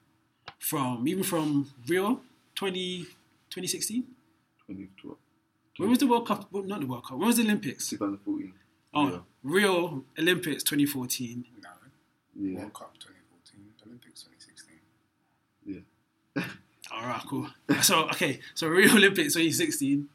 [0.58, 2.22] from even from Rio
[2.56, 3.04] 20,
[3.50, 4.04] 2016.
[4.68, 5.18] 2012,
[5.78, 6.48] When was the World Cup?
[6.52, 7.18] well, Not the World Cup.
[7.18, 7.90] When was the Olympics?
[7.90, 8.54] 2014.
[8.94, 9.20] Oh, Yeah.
[9.44, 11.46] Rio Olympics 2014.
[11.62, 11.70] no,
[12.36, 14.80] Yeah, World Cup 2014, Olympics 2016.
[15.66, 16.44] yeah.
[16.92, 17.48] All right, cool.
[17.84, 20.10] So okay, so Rio Olympics 2016,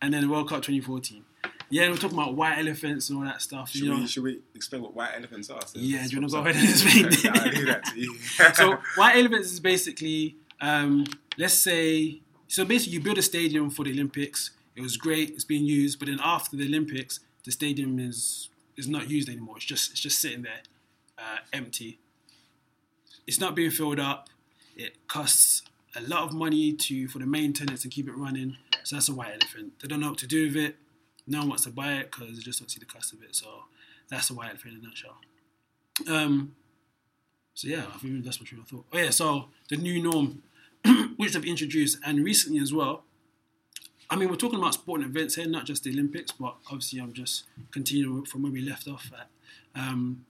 [0.00, 1.24] and then World Cup 2014.
[1.68, 3.70] Yeah, we're talking about white elephants and all that stuff.
[3.70, 5.60] Should you know, we should we explain what white elephants are?
[5.66, 7.34] So Yeah, do you wanna go what's ahead and explain?
[7.42, 8.18] I'll leave that to you.
[8.54, 11.06] so white elephants is basically, um,
[11.38, 14.52] let's say, so basically you build a stadium for the Olympics.
[14.76, 18.86] It was great, it's being used, but then after the Olympics, the stadium is is
[18.86, 19.56] not used anymore.
[19.56, 20.60] It's just it's just sitting there,
[21.18, 21.98] uh, empty.
[23.26, 24.28] It's not being filled up.
[24.76, 25.62] It costs
[25.96, 28.56] a lot of money to for the maintenance and keep it running.
[28.84, 29.80] So that's a white elephant.
[29.80, 30.76] They don't know what to do with it.
[31.26, 33.34] No one wants to buy it because they just don't see the cost of it.
[33.34, 33.46] So
[34.08, 35.16] that's white elephant in a nutshell.
[36.08, 36.54] Um,
[37.54, 38.84] So yeah, I think that's what you thought.
[38.92, 40.42] Oh yeah, so the new norm,
[41.16, 43.04] which they've introduced, and recently as well.
[44.08, 47.12] I mean, we're talking about sporting events here, not just the Olympics, but obviously I'm
[47.12, 49.28] just continuing from where we left off at.
[49.74, 50.24] Um,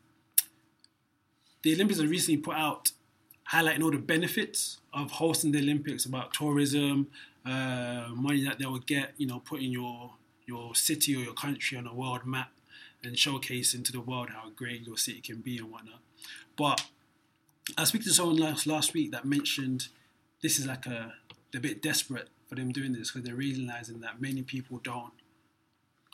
[1.62, 2.92] the Olympics have recently put out
[3.52, 7.08] highlighting all the benefits of hosting the Olympics about tourism,
[7.44, 10.12] uh, money that they will get, you know, putting your
[10.46, 12.50] your city or your country on a world map
[13.02, 16.00] and showcasing to the world how great your city can be and whatnot.
[16.56, 16.84] But
[17.76, 19.88] I speaking to someone last last week that mentioned
[20.42, 21.14] this is like a
[21.52, 25.12] they're a bit desperate for them doing this because they're realizing that many people don't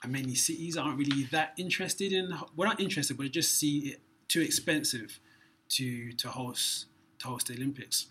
[0.03, 4.01] and many cities aren't really that interested in we're not interested but just see it
[4.29, 5.21] too expensive
[5.68, 6.87] to to host
[7.18, 8.07] to host the Olympics.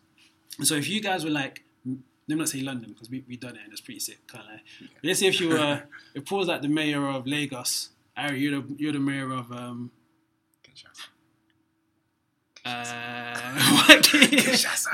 [0.57, 1.63] And so if you guys were like
[2.27, 4.45] let me not say London because we we done it and it's pretty sick, can't
[4.45, 4.61] lie.
[4.79, 5.83] But let's say if you were
[6.15, 9.91] if Paul's like the mayor of Lagos, Ari, you're the you're the mayor of um
[12.63, 14.03] uh, what?
[14.03, 14.89] Kinshasa.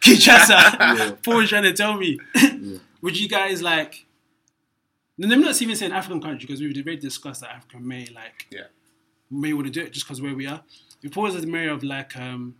[0.00, 0.78] Kinshasa.
[0.98, 1.12] Yeah.
[1.24, 2.18] Paul's trying to tell me.
[2.34, 2.78] Yeah.
[3.02, 4.06] Would you guys like?
[5.18, 7.78] No, let me not even say an African country because we've already discussed that Africa
[7.78, 8.62] may like Yeah.
[9.30, 10.62] may want to do it just because where we are.
[11.02, 12.56] If Paul was the mayor of like um,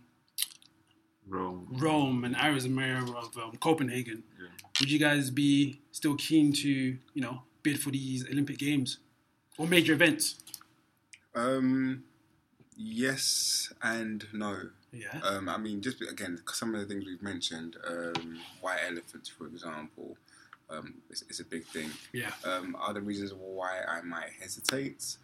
[1.27, 1.67] Rome.
[1.71, 4.47] Rome and I was the mayor of um, Copenhagen, Yeah.
[4.79, 8.97] would you guys be still keen to you know bid for these Olympic Games
[9.57, 10.35] or major events?
[11.35, 12.03] Um,
[12.75, 14.69] yes and no.
[14.91, 15.19] Yeah.
[15.23, 19.47] Um, I mean, just again, some of the things we've mentioned, um, white elephants, for
[19.47, 20.15] example,
[20.69, 21.89] um, it's, it's a big thing.
[22.13, 22.31] yeah.
[22.43, 25.17] Um, are the reasons why I might hesitate?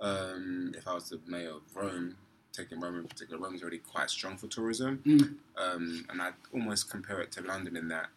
[0.00, 2.16] Um, if I was the mayor of Rome,
[2.56, 5.34] taking Rome in particular, Rome is already quite strong for tourism, Mm.
[5.56, 8.08] um, and I'd almost compare it to London in that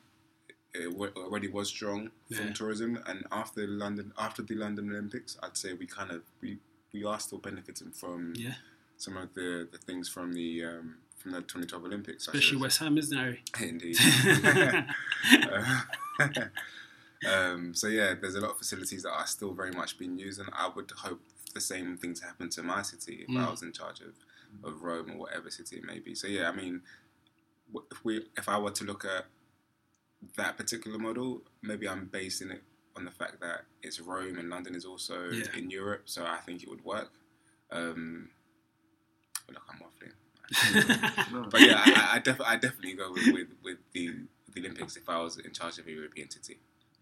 [0.74, 2.54] it wa- already was strong from Yeah.
[2.54, 6.60] tourism, and after London, after the London Olympics, I'd say we kind of we
[6.94, 8.56] we are still benefiting from Yeah.
[8.98, 12.98] some of the, the things from the um, from the 2012 Olympics, Especially West Ham,
[12.98, 13.40] isn't it?
[13.62, 13.98] Indeed.
[17.28, 20.40] Um, so yeah, there's a lot of facilities that are still very much being used,
[20.40, 21.20] and I would hope
[21.54, 23.52] the same thing to happen to my city if I Mm.
[23.52, 24.14] was in charge of,
[24.64, 26.16] of Rome or whatever city it may be.
[26.16, 26.82] So yeah, I mean,
[27.92, 29.26] if we if I were to look at
[30.36, 32.64] that particular model, maybe I'm basing it
[32.96, 35.46] on the fact that it's Rome and London is also Yeah.
[35.56, 37.12] in Europe, so I think it would work.
[37.72, 38.30] Um,
[39.46, 40.14] but look, I'm waffling.
[41.32, 41.44] No.
[41.50, 44.16] But yeah, I, I, def- I definitely go with, with, with the,
[44.54, 46.58] the Olympics if I was in charge of a European city.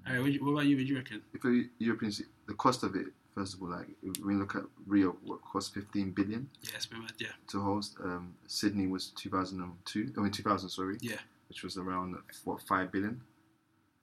[0.08, 0.78] Harry, what, you- what about you?
[0.78, 1.22] What do you reckon?
[1.34, 1.43] If
[1.80, 2.12] European,
[2.48, 5.74] the cost of it, first of all, like if we look at Rio, what cost
[5.74, 7.12] 15 billion Yeah, it's been mad.
[7.20, 7.28] Yeah.
[7.50, 7.98] to host.
[8.04, 10.13] Um, Sydney was 2002.
[10.17, 10.98] I mean 2000, sorry.
[11.02, 11.17] Yeah.
[11.50, 12.15] Which was around
[12.46, 13.22] what five billion.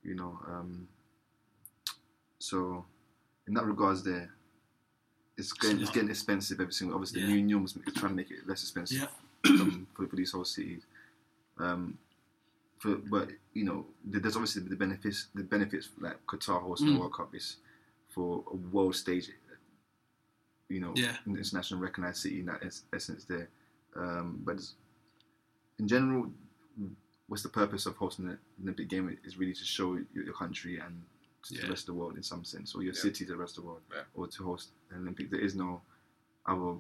[0.03, 0.38] You know.
[0.47, 0.88] Um,
[2.38, 2.85] so,
[3.47, 4.31] in that regards, there,
[5.38, 6.97] it's getting it's getting expensive every single.
[6.97, 7.27] Obviously, Yeah.
[7.29, 9.09] the new norms trying to make it less expensive
[9.45, 9.51] Yeah.
[9.51, 10.83] um, for, for these whole cities.
[11.59, 11.99] Um,
[12.85, 15.29] for, but you know, there's obviously the benefits.
[15.35, 16.94] The benefits like Qatar hosting Mm.
[16.94, 17.57] the World Cup is
[18.11, 19.31] for a world stage.
[20.68, 21.16] You know, Yeah.
[21.25, 23.49] an international recognized city in that es- essence there.
[23.97, 24.59] Um, but
[25.79, 26.33] in general,
[27.29, 29.18] what's the purpose of hosting an Olympic game?
[29.25, 31.03] Is really to show your, your country and
[31.44, 31.62] to Yeah.
[31.62, 33.01] the rest of the world in some sense, or your Yeah.
[33.01, 34.05] city to the rest of the world, Yeah.
[34.14, 35.31] or to host an Olympic.
[35.31, 35.83] There is no
[36.47, 36.73] other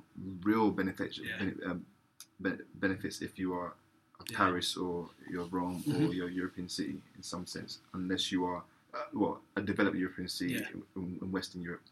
[0.44, 1.38] real benefit, Yeah.
[1.38, 1.86] bene- um,
[2.42, 3.76] be- benefits if you are of
[4.30, 4.36] Yeah.
[4.36, 6.08] Paris or you're Rome Mhm.
[6.08, 8.62] or your European city in some sense, unless you are
[8.94, 10.68] uh, well a developed European city Yeah.
[10.96, 11.82] in, in Western Europe,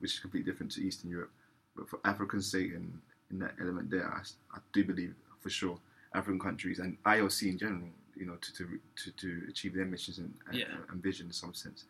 [0.00, 1.30] which is completely different to Eastern Europe.
[1.76, 3.00] But for Africa's sake and
[3.30, 5.78] in that element there, I do believe for sure
[6.14, 10.18] African countries and IOC in general, you know, to to, to, to achieve their missions
[10.18, 10.76] and, and, Yeah.
[10.88, 11.84] and vision in some sense,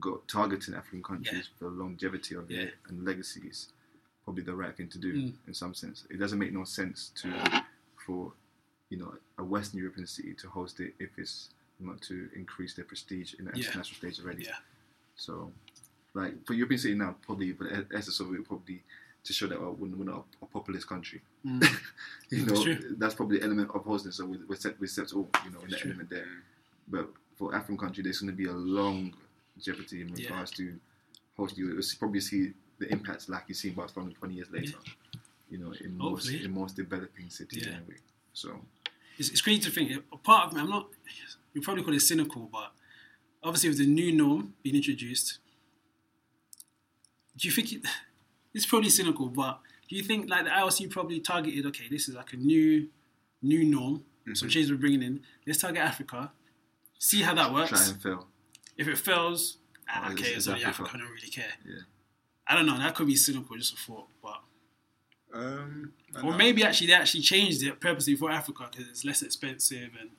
[0.00, 3.72] got targeting African countries for longevity of it and legacy is
[4.24, 5.34] probably the right thing to do Mm.
[5.46, 6.06] in some sense.
[6.10, 7.62] It doesn't make no sense to
[8.04, 8.32] for
[8.94, 11.36] you know a Western European city to host it if it's
[11.80, 13.66] not to increase their prestige in the Yeah.
[13.66, 14.44] international stage already.
[14.44, 14.60] Yeah.
[15.16, 15.32] So,
[16.20, 18.78] like for European city now, probably, but the essence of it probably
[19.26, 21.20] to show that we're, we're not a, a populist country.
[21.44, 21.62] Mm.
[22.30, 22.96] you That's know, true.
[23.00, 24.12] that's probably the element of hosting.
[24.12, 25.90] So we, we set we set all you know That's that true.
[25.90, 26.26] element there.
[26.94, 29.12] But for African country, there's going to be a long
[29.66, 30.28] jeopardy in Yeah.
[30.28, 30.64] regards to
[31.36, 31.58] host.
[31.58, 34.78] You will probably see the impacts like you see in Barcelona 20 years later.
[35.50, 37.74] You know, in most in most developing cities Yeah.
[37.78, 37.98] anyway.
[38.32, 38.48] So
[39.18, 39.92] it's, it's crazy to think.
[40.12, 40.88] A part of me, I'm not.
[41.52, 42.72] You probably call it cynical, but
[43.42, 45.38] obviously with the new norm being introduced,
[47.36, 47.82] do you think it,
[48.54, 49.28] it's probably cynical?
[49.28, 51.66] But do you think like the IOC probably targeted?
[51.66, 52.88] Okay, this is like a new,
[53.42, 54.04] new norm.
[54.32, 55.20] Some changes we're bringing in.
[55.46, 56.32] Let's target Africa.
[56.98, 57.68] See how that works.
[57.68, 58.26] try and fail.
[58.78, 60.68] If it fails, ah, okay, it's so the Africa.
[60.68, 61.52] Africa don't really care.
[61.64, 61.82] Yeah.
[62.46, 62.78] I don't know.
[62.78, 64.40] That could be cynical, just a thought, but
[65.34, 65.92] Um,
[66.22, 66.36] Or know.
[66.38, 70.10] maybe actually they actually changed it purposely for Africa because it's less expensive and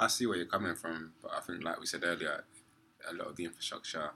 [0.00, 2.44] I see where you're coming from, but I think, like we said earlier,
[3.10, 4.10] a lot of the infrastructure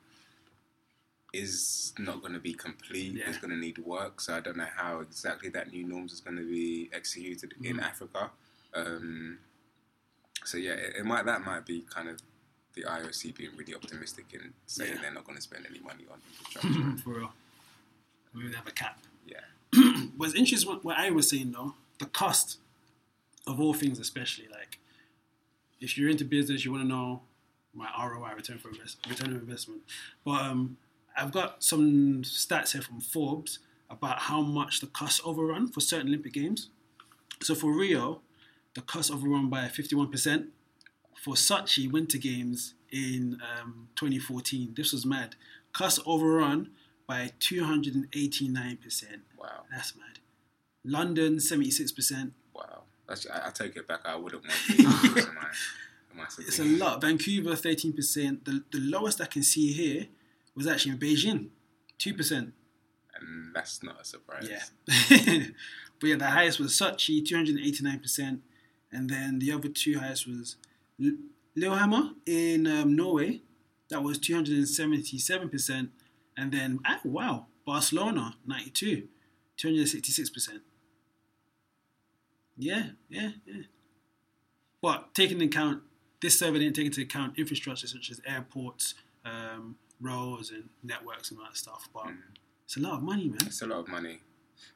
[1.32, 3.14] is not going to be complete.
[3.14, 3.28] Yeah.
[3.28, 4.20] It's going to need work.
[4.20, 7.76] So I don't know how exactly that new norms is going to be executed in
[7.78, 7.82] Mhm.
[7.82, 8.30] Africa.
[8.74, 9.38] Um,
[10.44, 12.20] so yeah, it, it might that might be kind of
[12.74, 15.00] the IOC being really optimistic in saying Yeah.
[15.02, 17.02] they're not going to spend any money on infrastructure.
[17.02, 17.32] for real.
[18.34, 18.98] Maybe they have a cap.
[19.26, 19.40] yeah,
[20.16, 22.58] What's interesting, what, what I was saying though, the cost
[23.46, 24.78] of all things, especially like
[25.80, 27.22] if you're into business, you want to know
[27.74, 29.82] my ROI, return for invest, return on investment.
[30.24, 30.76] But um,
[31.16, 33.58] I've got some stats here from Forbes
[33.90, 36.68] about how much the cost overrun for certain Olympic games.
[37.40, 38.20] So for Rio,
[38.74, 40.48] the cost overrun by 51%.
[41.22, 45.36] For Sochi Winter Games in um, 2014, this was mad.
[45.72, 46.70] Cost overrun
[47.06, 49.04] by 289%.
[49.42, 50.18] Wow, That's mad.
[50.84, 52.30] London, 76%.
[52.54, 52.82] wow.
[53.08, 54.00] That's, I, I take it back.
[54.04, 54.72] I wouldn't want to.
[54.76, 54.82] be
[55.20, 55.50] in my,
[56.12, 57.00] in my It's a lot.
[57.00, 58.44] Vancouver, 13%.
[58.44, 60.06] The, the lowest I can see here
[60.54, 61.48] was actually in Beijing,
[61.98, 62.52] 2%.
[63.20, 64.48] and that's not a surprise.
[64.50, 64.64] Yeah.
[66.00, 68.38] but yeah, the highest was Sochi, 289%.
[68.94, 70.56] And then the other two highest was
[71.02, 71.16] L-
[71.56, 73.40] Lillehammer in um, Norway.
[73.88, 75.88] That was 277%.
[76.36, 79.08] And then, ah, wow, Barcelona, 92,
[79.58, 80.60] 266%.
[82.56, 83.62] Yeah, yeah, yeah.
[84.80, 85.82] But taking into account,
[86.20, 91.40] this survey didn't take into account infrastructure such as airports, um, roads, and networks and
[91.40, 91.88] all that stuff.
[91.92, 92.22] But Mhm.
[92.64, 93.46] it's a lot of money, man.
[93.46, 94.20] It's a lot of money.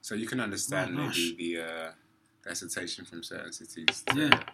[0.00, 1.92] So you can understand Oh, maybe the, uh,
[2.42, 4.44] the hesitation from certain cities to, Yeah.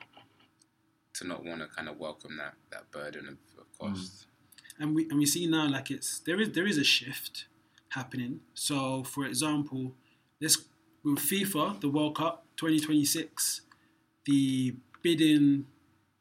[1.14, 4.26] to not want to kind of welcome that, that burden of, of cost.
[4.78, 7.44] and we and we see now like it's there is there is a shift
[7.90, 8.40] happening.
[8.54, 9.94] So for example,
[10.42, 10.58] this
[11.04, 13.62] with FIFA, the World Cup 2026,
[14.26, 15.66] the bidding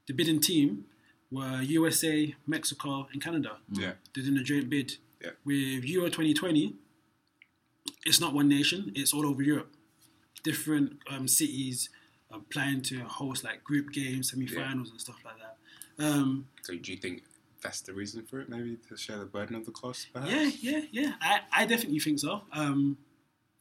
[0.07, 0.85] the bidding team
[1.31, 3.57] were USA, Mexico, and Canada.
[3.71, 3.93] Yeah.
[4.13, 4.97] They're doing a joint bid.
[5.23, 5.31] Yeah.
[5.45, 6.75] With Euro 2020,
[8.05, 9.71] it's not one nation; it's all over Europe.
[10.43, 11.89] Different um, cities
[12.31, 16.03] are planning to host like group games, semi-finals, and stuff like that.
[16.03, 17.23] Um, So do you think
[17.61, 18.49] that's the reason for it?
[18.49, 20.31] Maybe to share the burden of the cost, perhaps?
[20.31, 21.11] Yeah, yeah, yeah.
[21.21, 22.41] I, I definitely think so.
[22.51, 22.97] Um,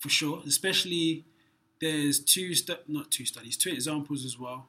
[0.01, 0.43] for sure.
[0.47, 1.25] Especially
[1.81, 4.67] there's two stu- not two studies, two examples as well.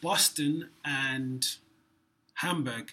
[0.00, 1.46] Boston and
[2.34, 2.92] Hamburg.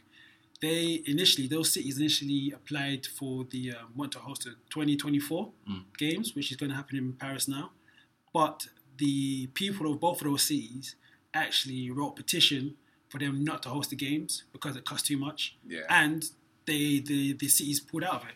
[0.61, 5.49] They initially those cities initially applied for the um, want to host the 2024
[5.97, 7.71] games, which is going to happen in Paris now.
[8.33, 8.67] But
[8.97, 10.95] the people of both of those cities
[11.33, 12.75] actually wrote a petition
[13.07, 15.81] for them not to host the games because it costs too much Yeah.
[15.89, 16.29] and
[16.65, 18.35] they the the city's pulled out of it.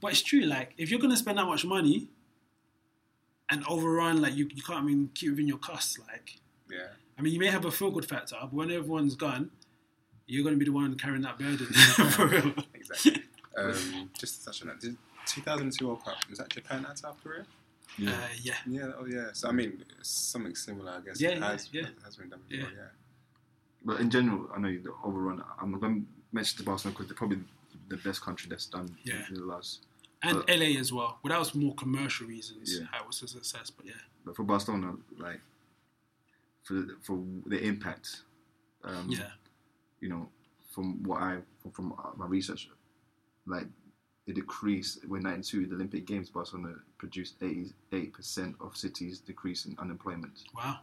[0.00, 2.08] But it's true, like if you're gonna spend that much money
[3.50, 5.98] and overrun, like you, you can't I mean keep within your costs.
[6.08, 6.36] Like
[6.70, 6.88] yeah.
[7.18, 9.50] I mean, you may have a feel good factor, but when everyone's gone,
[10.26, 11.66] you're gonna be the one carrying that burden.
[12.12, 12.52] For real.
[12.74, 13.22] Exactly.
[13.56, 17.16] um, just to touch on that, did 2002 World Cup was that Japan and South
[17.22, 17.44] Korea?
[17.96, 18.10] Yeah.
[18.10, 18.92] Uh, yeah, Yeah.
[18.98, 19.28] Oh, yeah.
[19.32, 21.20] So I mean, something similar, I guess.
[21.20, 21.86] Yeah, it yeah, has, yeah.
[22.04, 22.70] has been done before.
[22.70, 22.84] Yeah.
[23.84, 25.42] But in general, I know you the overrun.
[25.60, 27.38] I'm going to mention the Barcelona because they're probably
[27.88, 29.22] the best country that's done Yeah.
[29.28, 29.86] in the last.
[30.22, 31.18] And But- LA as well.
[31.22, 32.76] But that was more commercial reasons.
[32.78, 32.86] Yeah.
[32.90, 33.70] How it was a success.
[33.70, 33.92] But yeah,
[34.24, 35.40] But for Barcelona, like
[36.64, 38.22] for the, for the impact,
[38.84, 39.30] um, yeah,
[40.00, 40.28] you know,
[40.70, 42.68] from what I from, from my research,
[43.46, 43.66] like
[44.26, 49.74] the decrease when 92 the Olympic Games, Barcelona produced 88 percent of cities decrease in
[49.78, 50.42] unemployment.
[50.54, 50.80] wow,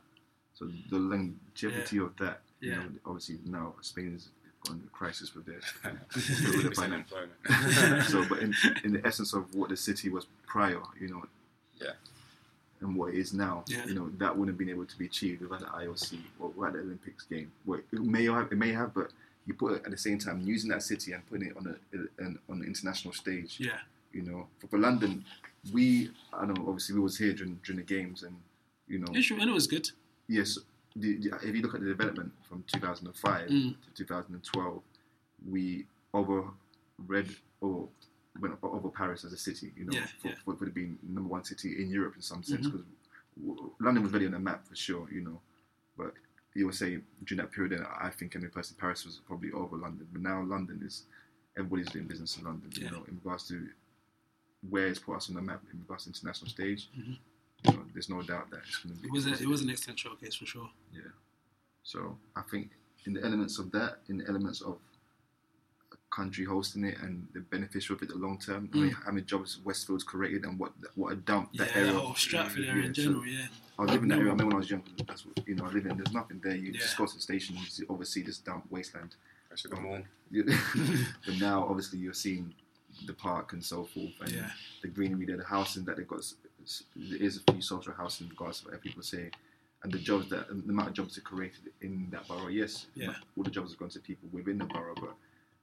[0.53, 2.77] So the longevity of that, you Yeah.
[2.79, 4.29] know, obviously now Spain is
[4.65, 5.59] going to crisis with their
[6.09, 8.03] Fifty percent employment.
[8.09, 11.23] so, but in, in the essence of what the city was prior, you know,
[11.81, 11.91] Yeah.
[12.81, 13.85] and what it is now, Yeah.
[13.85, 16.73] you know, that wouldn't have been able to be achieved without the IOC or without
[16.73, 17.51] the Olympics game.
[17.65, 19.11] Well, it may have, it may have, but
[19.45, 22.23] you put it at the same time using that city and putting it on a
[22.23, 23.57] an, on the international stage.
[23.59, 23.77] yeah,
[24.11, 25.23] You know, for, for London,
[25.73, 28.35] we, I know, obviously we was here during during the games, and
[28.87, 29.89] you know, yeah, sure, and it was good.
[30.27, 30.57] yes,
[30.95, 33.75] the, if you look at the development from 2005 Mm.
[33.81, 34.81] to 2012,
[35.49, 37.87] we overread or
[38.39, 40.33] went over Paris as a city, you know, Yeah, for, yeah.
[40.33, 40.51] Mm-hmm.
[40.51, 42.85] for, for being number one city in Europe in some sense, because
[43.79, 45.39] London was really on the map for sure, you know,
[45.97, 46.13] but
[46.53, 49.75] you would say during that period, then I think, mean, personally, Paris was probably over
[49.77, 51.03] London, but now London is,
[51.57, 52.85] everybody's doing business in London, Yeah.
[52.85, 53.67] you know, in regards to
[54.69, 57.17] where it's put us on the map, in regards to international stage, Mhm.
[57.67, 59.07] You know, there's no doubt that it's going to be.
[59.07, 60.69] It was a, it was an excellent showcase for sure.
[60.93, 61.01] Yeah.
[61.83, 62.71] So I think
[63.05, 64.77] in the elements of that, in the elements of
[65.91, 68.69] a country hosting it and the beneficial of it the long term.
[68.73, 71.59] I mean, how many jobs Westfield's created and what what a dump Mm.
[71.59, 71.93] Yeah, that the area.
[71.93, 73.47] whole Stratford area Yeah, in so- general, yeah.
[73.77, 74.29] I was living in that area.
[74.29, 74.83] I remember when I was young.
[75.05, 75.97] That's what, you know, I live in.
[75.97, 76.55] There's nothing there.
[76.55, 76.97] You just Yeah.
[76.97, 77.57] go to the station.
[77.57, 79.15] You see, oversee this dump wasteland.
[79.51, 80.01] Actually, the mall.
[80.31, 80.45] You-
[81.25, 82.53] but now, obviously, you're seeing
[83.05, 84.49] the park and so forth, and Yeah.
[84.81, 86.23] the greenery there, the housing that they've got.
[86.65, 89.31] S- s- There is a few social housing, regardless of what people say,
[89.83, 92.47] and the jobs that the amount of jobs that are created in that borough.
[92.47, 93.15] Yes, Yeah.
[93.37, 95.15] all the jobs have gone to people within the borough, but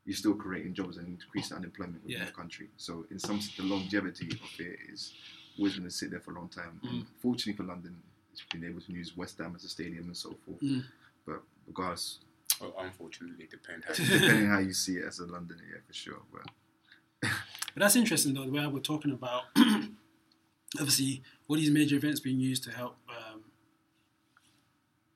[0.05, 2.25] you're still creating jobs and increasing unemployment within Yeah.
[2.27, 2.69] the country.
[2.77, 5.15] So, in some sense, the longevity of it is
[5.59, 6.81] always going to sit there for a long time.
[6.85, 6.91] Mm.
[6.91, 10.17] And fortunately for London, it's been able to use West Ham as a stadium and
[10.17, 10.61] so forth.
[10.61, 10.85] Mm.
[11.27, 12.21] But regardless,
[12.61, 16.23] Well, unfortunately, depend how depending how you see it as a Londoner, yeah, for sure.
[16.33, 16.47] But
[17.21, 17.31] But
[17.77, 19.45] that's interesting though, the way we're talking about
[20.79, 23.43] obviously all these major events being used to help um,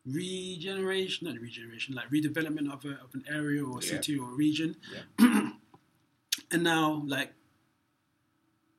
[0.05, 3.91] regeneration, not regeneration, like redevelopment of, a, of an area or a Yeah.
[3.91, 4.77] city or a region.
[5.19, 5.51] Yeah.
[6.51, 7.33] and now, like,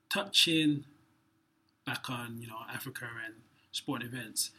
[0.09, 0.85] touching
[1.85, 3.35] back on, you know, Africa and
[3.71, 4.51] sport events,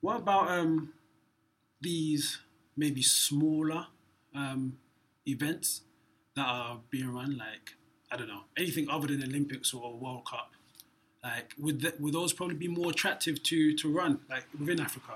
[0.00, 0.92] what about um,
[1.80, 2.38] these
[2.76, 3.86] maybe smaller
[4.34, 4.78] um,
[5.26, 5.82] events
[6.34, 7.74] that are being run, like,
[8.12, 10.52] I don't know, anything other than Olympics or World Cup?
[11.26, 15.14] Like, would, th- would those probably be more attractive to, to run, like, within Africa?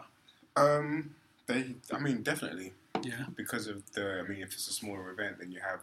[0.56, 1.14] Um,
[1.46, 3.26] they, I mean, definitely Yeah.
[3.36, 4.20] because of the.
[4.24, 5.82] I mean, if it's a smaller event, then you have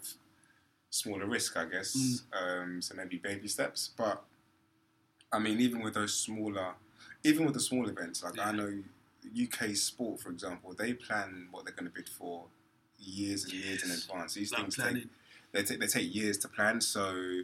[0.89, 1.95] smaller risk, I guess.
[1.95, 2.19] Mm.
[2.63, 4.23] Um, so maybe baby steps, but
[5.31, 6.73] I mean, even with those smaller,
[7.23, 8.71] even with the small events, like I know
[9.45, 12.45] UK Sport, for example, they plan what they're going to bid for
[12.99, 14.33] years and years in advance.
[14.33, 15.01] These Like things planning.
[15.03, 15.09] take
[15.53, 16.81] they take they take years to plan.
[16.81, 17.41] So,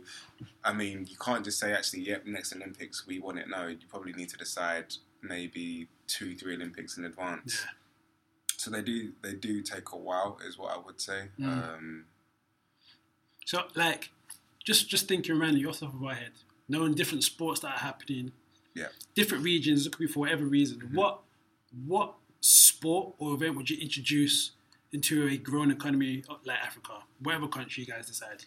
[0.64, 3.48] I mean, you can't just say actually, yep, next Olympics we want it.
[3.50, 7.62] No, you probably need to decide maybe two, three Olympics in advance.
[7.64, 7.72] Yeah.
[8.58, 11.24] So they do they do take a while, is what I would say.
[11.40, 11.48] Mm.
[11.48, 12.06] Um,
[13.46, 14.12] So, like,
[14.64, 16.32] just just thinking around off the top of my head,
[16.70, 18.32] knowing different sports that are happening,
[18.74, 18.88] Yeah.
[19.16, 20.80] different regions, it could be for whatever reason.
[20.80, 20.96] Mm-hmm.
[20.96, 21.22] What
[21.86, 24.52] what sport or event would you introduce
[24.94, 28.46] into a growing economy like Africa, whatever country you guys decide?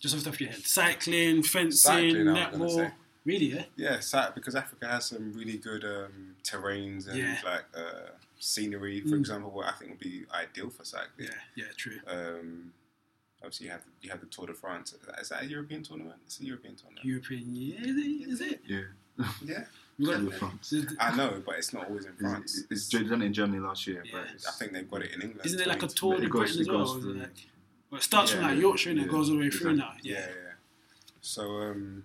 [0.00, 2.92] Just off the top of your head, cycling, fencing, Cycling, I was gonna netball.
[3.24, 3.64] Really, yeah.
[3.76, 7.36] yeah, because Africa has some really good um, terrains and Yeah.
[7.44, 9.20] like uh, scenery, for Mm.
[9.20, 11.28] example, what I think would be ideal for cycling.
[11.28, 11.98] Yeah, yeah, true.
[12.06, 12.72] Um,
[13.42, 14.94] obviously, you have the, you have the Tour de France.
[15.20, 16.20] Is that a European tournament?
[16.26, 17.04] It's a European tournament.
[17.04, 18.62] European, yeah, is it?
[18.66, 18.80] yeah,
[19.44, 19.64] yeah,
[19.98, 20.74] We got- Tour de France.
[21.00, 22.64] I know, but it's not always in France.
[22.70, 24.12] It's, it's done in Germany last year, Yeah.
[24.12, 25.40] but I think they've got it in England.
[25.44, 26.78] Isn't it like a tour it in goes- Britain it as well?
[26.78, 27.46] goes or through- like,
[27.90, 29.94] well, it starts from Yeah, like Yorkshire and it goes all the way through now.
[30.02, 30.26] Yeah, Yeah.
[30.28, 30.52] yeah.
[31.20, 32.04] So, um,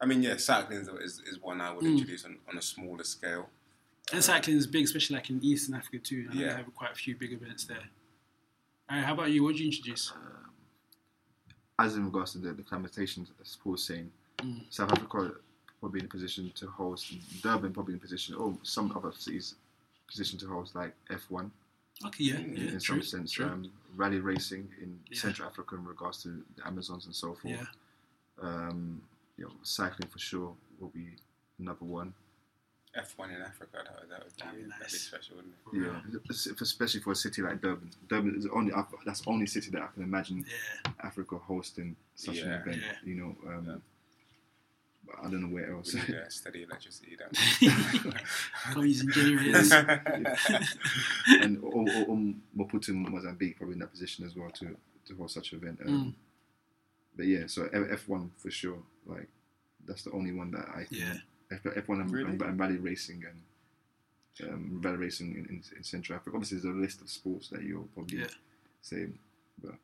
[0.00, 1.92] I mean, yeah, cycling is, is, is one I would Mm.
[1.92, 3.50] introduce on, on a smaller scale.
[4.12, 6.28] And cycling is big, especially like in Eastern Africa too.
[6.30, 6.48] I Yeah.
[6.50, 7.88] they have quite a few big events there.
[8.88, 9.42] All right, how about you?
[9.42, 10.12] What would you introduce?
[11.78, 14.64] as in regards to the, the acclimatization, as Paul was saying, Mm.
[14.70, 15.32] South Africa
[15.82, 17.12] probably in a position to host,
[17.42, 19.56] Durban probably in a position, or some other cities
[20.08, 21.50] position to host like F1
[22.06, 23.46] Okay, yeah, Mm, yeah, in true, some sense, true.
[23.46, 25.18] um, rally racing in Yeah.
[25.20, 27.54] Central Africa in regards to the Amazons and so forth.
[27.54, 27.66] yeah,
[28.40, 29.02] Um,
[29.36, 31.08] you know, cycling for sure will be
[31.58, 32.14] another one.
[32.96, 35.60] F1 in Africa, that, that would be, That'd be that'd be special, wouldn't it?
[35.64, 35.76] for.
[35.76, 37.90] Yeah, especially for a city like Durban.
[38.08, 38.72] Durban is the only
[39.06, 42.82] that's the only city that I can imagine yeah, Africa hosting such an event.
[42.82, 42.96] Yeah.
[43.04, 43.76] You know, um, Yeah.
[45.06, 45.94] But I don't know where else.
[45.94, 47.16] We need uh, steady electricity.
[47.18, 48.14] Don't
[48.72, 49.70] Come using generators.
[49.72, 51.36] we?
[51.40, 52.16] and or, or, or
[52.56, 54.76] Maputo, Mozambique, probably in that position as well to
[55.06, 55.80] to host such an event.
[55.86, 56.14] Um, Mm.
[57.14, 58.78] But yeah, so F one for sure.
[59.06, 59.28] Like
[59.86, 60.96] that's the only one that I can.
[60.98, 61.14] Yeah.
[61.76, 62.30] F one and, Really?
[62.30, 66.36] and, and rally racing and um, rally racing in, in, in Central Africa.
[66.36, 68.26] Obviously, there's a list of sports that you'll probably Yeah.
[68.80, 69.08] say,
[69.62, 69.74] but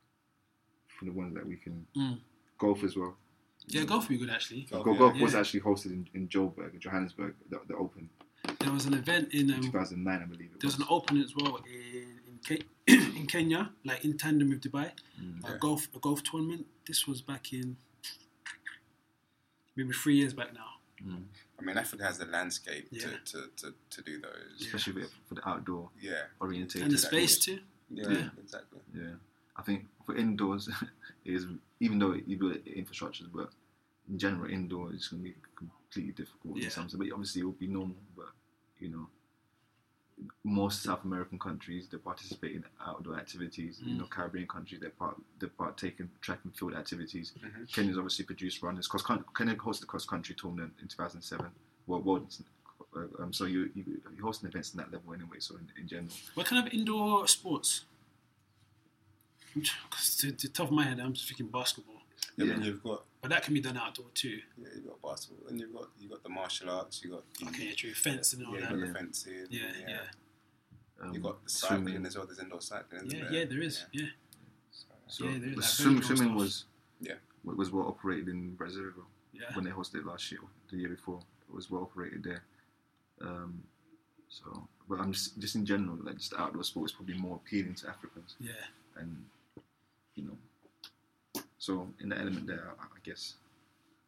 [0.99, 2.19] for the ones that we can Mm.
[2.57, 3.15] golf as well.
[3.69, 4.63] Yeah, golf would be good actually.
[4.71, 4.99] Golf, Go- yeah.
[4.99, 5.41] golf was Yeah.
[5.41, 8.09] actually hosted in, in Joburg, Johannesburg, the, the Open,
[8.61, 10.51] There was an event in in um, 2009, I believe.
[10.55, 10.87] It there was was.
[10.89, 12.65] an open as well in in, Ke-
[13.21, 14.91] in Kenya, like in tandem with Dubai.
[15.21, 15.45] Mm.
[15.45, 15.59] A Yeah.
[15.67, 16.67] golf a golf tournament.
[16.87, 17.77] This was back in
[19.77, 20.71] maybe three years back now.
[21.05, 21.25] Mm.
[21.59, 23.03] I mean, Africa has the landscape Yeah.
[23.03, 24.61] to, to, to, to do those.
[24.61, 26.83] Especially for, for the outdoor Yeah, orientated.
[26.83, 27.59] And the space too.
[27.91, 28.29] yeah, Yeah.
[28.45, 28.81] exactly.
[28.95, 29.15] Yeah,
[29.59, 30.69] I think for indoors
[31.25, 31.47] is
[31.81, 33.51] even though you build infrastructures, but
[34.11, 36.65] in general indoors it's going to be completely difficult Yeah.
[36.65, 36.95] in some sense.
[36.99, 37.97] But obviously it will be normal.
[38.17, 38.31] But
[38.79, 39.09] you know,
[40.45, 43.81] most South American countries they participate in outdoor activities.
[43.85, 43.99] You Mm.
[43.99, 47.33] know, Caribbean countries they part they partake in track and field activities.
[47.39, 47.73] Mhm.
[47.73, 48.87] Kenya's obviously produced runners.
[48.89, 49.05] Cross
[49.37, 51.51] Kenya hosted the cross country tournament in 2007.
[51.87, 52.27] Well, well
[52.97, 55.39] uh, um, so you, you you're hosting events in that level anyway.
[55.41, 56.15] So in, in general.
[56.35, 57.85] What kind of indoor sports?
[59.55, 61.95] Because to, to the top of my head, I'm just thinking basketball.
[62.37, 62.53] Yeah, Yeah.
[62.55, 64.41] then you've got But that can be done outdoor too.
[64.57, 67.47] yeah, you've got basketball, and you've got you got the martial arts, you got the,
[67.49, 67.95] Okay, yeah, true.
[67.95, 68.71] Fence and all yeah, that.
[68.71, 68.93] you've got Yeah.
[68.93, 70.01] the fencing, Yeah, yeah,
[71.01, 72.07] Um, You've got the cycling swimming.
[72.07, 72.27] as well.
[72.27, 73.09] There's indoor cycling.
[73.11, 73.33] Yeah, there?
[73.33, 73.45] yeah.
[73.45, 73.85] There is.
[73.93, 74.07] Yeah,
[75.07, 76.37] So Yeah, there is, the like, swim, swimming stuff.
[76.37, 76.65] was
[77.01, 77.15] Yeah.
[77.45, 78.93] was well operated in Brazil
[79.33, 79.55] yeah.
[79.55, 80.41] when they hosted last year,
[80.71, 81.21] the year before.
[81.49, 82.43] It was well operated there.
[83.21, 83.63] Um,
[84.29, 87.75] so, but I'm just just in general, like just outdoor sport is probably more appealing
[87.77, 88.53] to Africans, yeah.
[88.97, 89.25] and
[90.19, 93.35] you know, so in the element there, I, I guess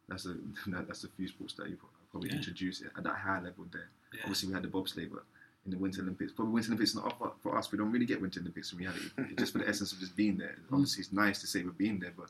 [0.09, 0.35] that's a
[0.87, 1.77] that's a few sports that you
[2.11, 2.37] probably Yeah.
[2.37, 3.89] introduce at that high level there.
[4.13, 4.21] Yeah.
[4.23, 5.23] Obviously, we had the bobsleigh, but
[5.65, 7.71] in the Winter Olympics, probably Winter Olympics not for, for us.
[7.71, 9.05] We don't really get Winter Olympics in reality.
[9.31, 10.55] It's just for the essence of just being there.
[10.69, 10.73] Mm.
[10.73, 12.27] Obviously, it's nice to say we're being there, but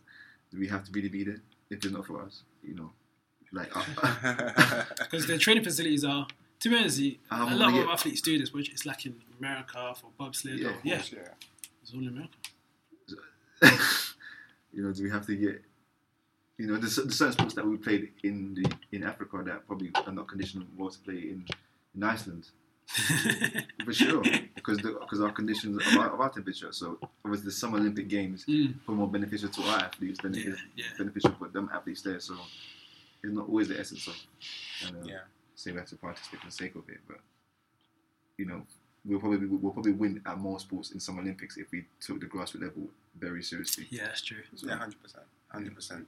[0.51, 2.43] do we have to really be there if it's not for us?
[2.63, 2.91] You know,
[3.53, 6.27] like uh, Because the training facilities are,
[6.59, 9.05] to be honest, I a haven't lot of get- athletes do this, which is like
[9.05, 10.59] in America for bobsled.
[10.59, 11.19] Yeah, or- of yeah, yeah.
[11.81, 12.35] it's all in America.
[14.73, 15.61] you know, do we have to get?
[16.57, 19.91] You know, there's, there's certain sports that we played in the in Africa that probably
[20.05, 21.45] are not conditioned well to play in,
[21.95, 22.49] in Iceland.
[23.85, 24.21] For sure,
[24.53, 26.71] because the, because our conditions of our, of our temperature.
[26.73, 28.73] So obviously the Summer Olympic Games Mm.
[28.87, 30.85] are more beneficial to our athletes than it Yeah, is yeah.
[30.97, 32.19] beneficial for them athletes there.
[32.19, 32.35] So
[33.23, 34.15] it's not always the essence of
[34.85, 35.19] you know, yeah.
[35.55, 37.19] say we have to participate for the sake of it, but
[38.37, 38.61] you know
[39.05, 42.25] we'll probably we'll probably win at more sports in Summer Olympics if we took the
[42.25, 43.87] grassroots level very seriously.
[43.89, 44.37] yeah, that's true.
[44.57, 46.07] Yeah, hundred percent, hundred percent.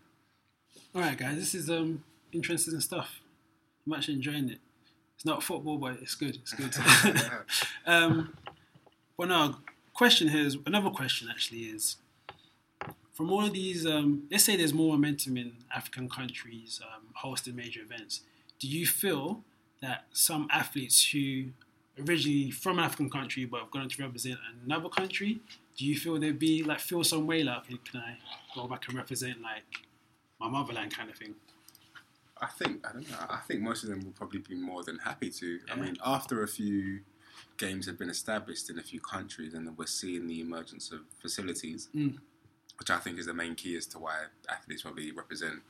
[0.95, 3.21] All right, guys, this is um interesting stuff.
[3.85, 4.59] I'm actually enjoying it.
[5.15, 6.35] It's not football, but it's good.
[6.37, 6.75] It's good.
[7.85, 8.35] um,
[9.17, 9.59] well, now,
[9.93, 11.27] question here is another question.
[11.29, 11.97] Actually, is
[13.13, 13.85] from all of these.
[13.85, 18.21] Um, let's say there's more momentum in African countries um, hosting major events.
[18.59, 19.43] Do you feel
[19.81, 21.45] that some athletes who
[21.99, 25.39] originally from an African country but have gone to represent another country,
[25.77, 28.17] do you feel they'd be like feel some way like, okay, can I
[28.55, 29.63] go back and represent like
[30.39, 31.35] my motherland kind of thing?
[32.41, 33.17] I think I don't know.
[33.29, 35.59] I think most of them will probably be more than happy to.
[35.71, 37.01] I mean, after a few
[37.57, 41.89] games have been established in a few countries, and we're seeing the emergence of facilities,
[41.95, 42.17] Mm.
[42.77, 45.61] which I think is the main key as to why athletes probably represent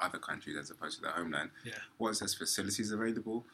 [0.00, 1.50] other countries as opposed to their homeland.
[1.64, 1.74] Yeah.
[1.98, 3.46] Once there's facilities available,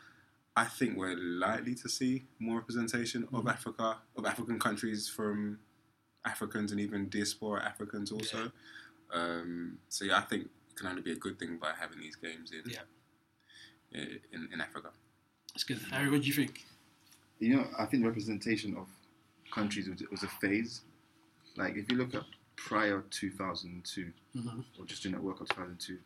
[0.57, 3.53] I think we're likely to see more representation of Mhm.
[3.53, 5.59] Africa, of African countries from
[6.25, 8.51] Africans and even diaspora Africans also.
[9.13, 12.17] Um, so yeah, I think it can only be a good thing by having these
[12.17, 12.81] games in Yeah.
[14.33, 14.91] in, in Africa.
[15.55, 15.79] That's good.
[15.91, 16.65] Harry, what do you think?
[17.39, 18.87] You know, I think representation of
[19.53, 20.83] countries was, was a phase.
[21.57, 22.25] Like if you look at
[22.57, 24.65] prior 2002 Mhm.
[24.79, 25.99] or just during that World Cup 2002,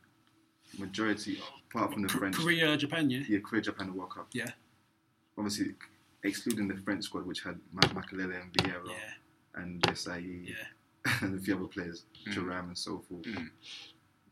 [0.79, 1.41] majority
[1.71, 3.23] apart from the French, Korea, Japan, yeah.
[3.29, 4.29] yeah, Korea, Japan, the World Cup.
[4.33, 4.51] Yeah.
[5.37, 5.75] Obviously,
[6.23, 8.95] excluding the French squad, which had Ma- Makelele and Vieira Yeah,
[9.55, 12.35] and Desailly yeah, and a few other players, Mm.
[12.35, 13.25] Thuram and so forth.
[13.25, 13.51] Mm.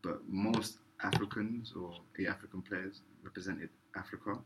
[0.01, 4.37] But most Africans or yeah, African players represented Africa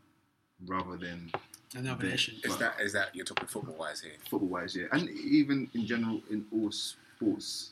[0.66, 1.30] rather than
[1.76, 2.34] another nation.
[2.42, 4.12] Is Well- that is that you're talking football wise here?
[4.28, 7.70] football wise, yeah, and even in general in all sports,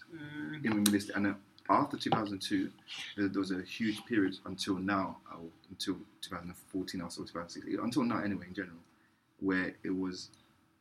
[0.63, 1.17] in realistic.
[1.17, 1.35] And uh,
[1.69, 2.71] after 2002,
[3.17, 5.41] there, there was a huge period until now, or
[5.71, 8.77] until 2014 or so 2016, until now anyway, in general,
[9.41, 10.29] where it was,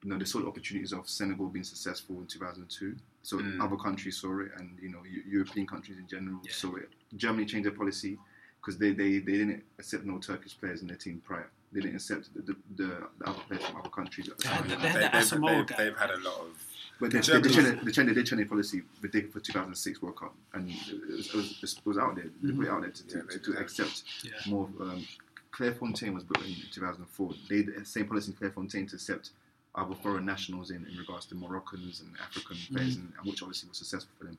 [0.03, 2.95] you know, the sort of opportunities of Senegal being successful in 2002.
[3.21, 3.63] So Mm.
[3.63, 6.51] other countries saw it, and you know, European countries in general Yeah.
[6.51, 6.89] saw it.
[7.15, 8.19] Germany changed their policy
[8.59, 11.49] because they, they, they didn't accept no Turkish players in their team prior.
[11.71, 14.29] They didn't accept the, the, the, the other players from other countries.
[14.29, 16.63] at the they, they, they've, they've, they've, they've had a lot of
[16.99, 20.01] But they, they, Germany- they, changed, they, changed, they changed their policy ridiculous for 2006
[20.01, 20.75] World Cup, and it
[21.09, 22.25] was, it was, it was out there.
[22.41, 24.69] They put it out there to, to, Yeah, they to, to accept Yeah, more.
[24.81, 25.07] Um,
[25.53, 27.33] Clairefontaine was built in 2004.
[27.49, 29.29] They had the same policy in Clairefontaine to accept
[29.75, 33.69] other foreign nationals in, in regards to Moroccans and African players, and, and which obviously
[33.69, 34.37] was successful for them.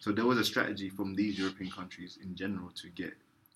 [0.00, 3.12] So there was a strategy from these European countries in general to get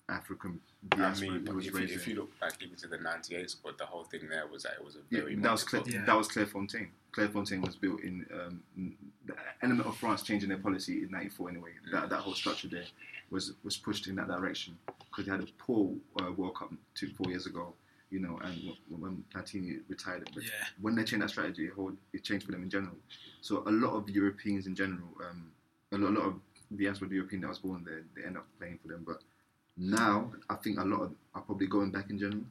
[0.07, 0.59] African
[0.91, 3.77] I diaspora mean, was if you, if you look back even to the '98 squad,
[3.79, 6.05] the whole thing there was that it was a Yeah, that was much Claire, Yeah.
[6.05, 6.89] that was Clairefontaine.
[7.11, 8.61] Clairefontaine was built in um,
[9.25, 11.71] the element of France changing their policy in '94 anyway.
[11.91, 12.85] That that whole structure there
[13.31, 14.77] was was pushed in that direction
[15.09, 17.73] because they had a poor uh, World Cup two four years ago.
[18.11, 20.49] You know, and w- when Platini retired, but yeah,
[20.79, 22.95] when they changed that strategy, it, whole, it changed for them in general.
[23.41, 25.51] So a lot of Europeans in general, um,
[25.91, 26.35] a, lot, a lot of
[26.77, 29.03] diaspora European that was born there, they end up playing for them.
[29.05, 29.21] But
[29.77, 32.43] now, I think a lot of are probably going back in general.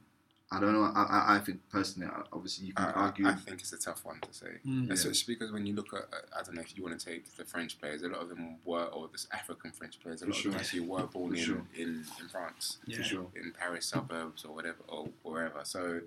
[0.51, 0.83] I don't know.
[0.83, 3.27] I, I, I think personally, obviously, you can I, argue.
[3.27, 4.91] I, I think it's a tough one to say, Mm.
[4.91, 7.35] especially because when you look at, uh, I don't know if you want to take
[7.35, 10.31] the French players, a lot of them were, or this African French players, a For
[10.31, 10.59] lot of them sure.
[10.61, 11.61] actually were born in, sure.
[11.75, 12.97] in, in France, yeah.
[12.97, 13.27] for sure.
[13.35, 15.61] in Paris suburbs or whatever, or wherever.
[15.63, 16.01] So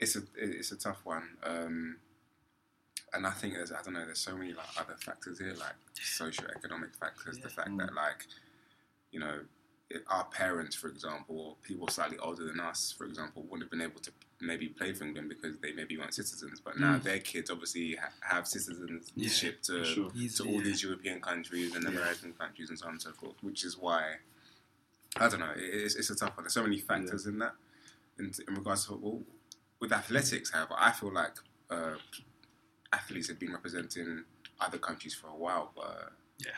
[0.00, 1.28] it's a it's a tough one.
[1.44, 1.96] Um,
[3.12, 5.74] and I think there's I don't know there's so many like other factors here like
[6.00, 7.78] socio-economic factors the fact Mm.
[7.78, 8.26] that like
[9.10, 9.46] you know if
[10.08, 13.80] our parents for example or people slightly older than us for example wouldn't have been
[13.80, 17.02] able to maybe play for England because they maybe weren't citizens but now Mm.
[17.02, 20.10] their kids obviously ha- have citizenship to sure.
[20.10, 20.62] To all yeah.
[20.62, 21.90] these European countries and Yeah.
[21.90, 24.16] American countries and so on and so forth which is why
[25.16, 27.54] I don't know it's, it's a tough one there's so many factors in that
[28.18, 29.22] in, in regards to football
[29.80, 31.34] with athletics however I feel like
[31.70, 31.94] uh,
[32.92, 34.24] athletes have been representing
[34.60, 36.50] other countries for a while, but Yeah.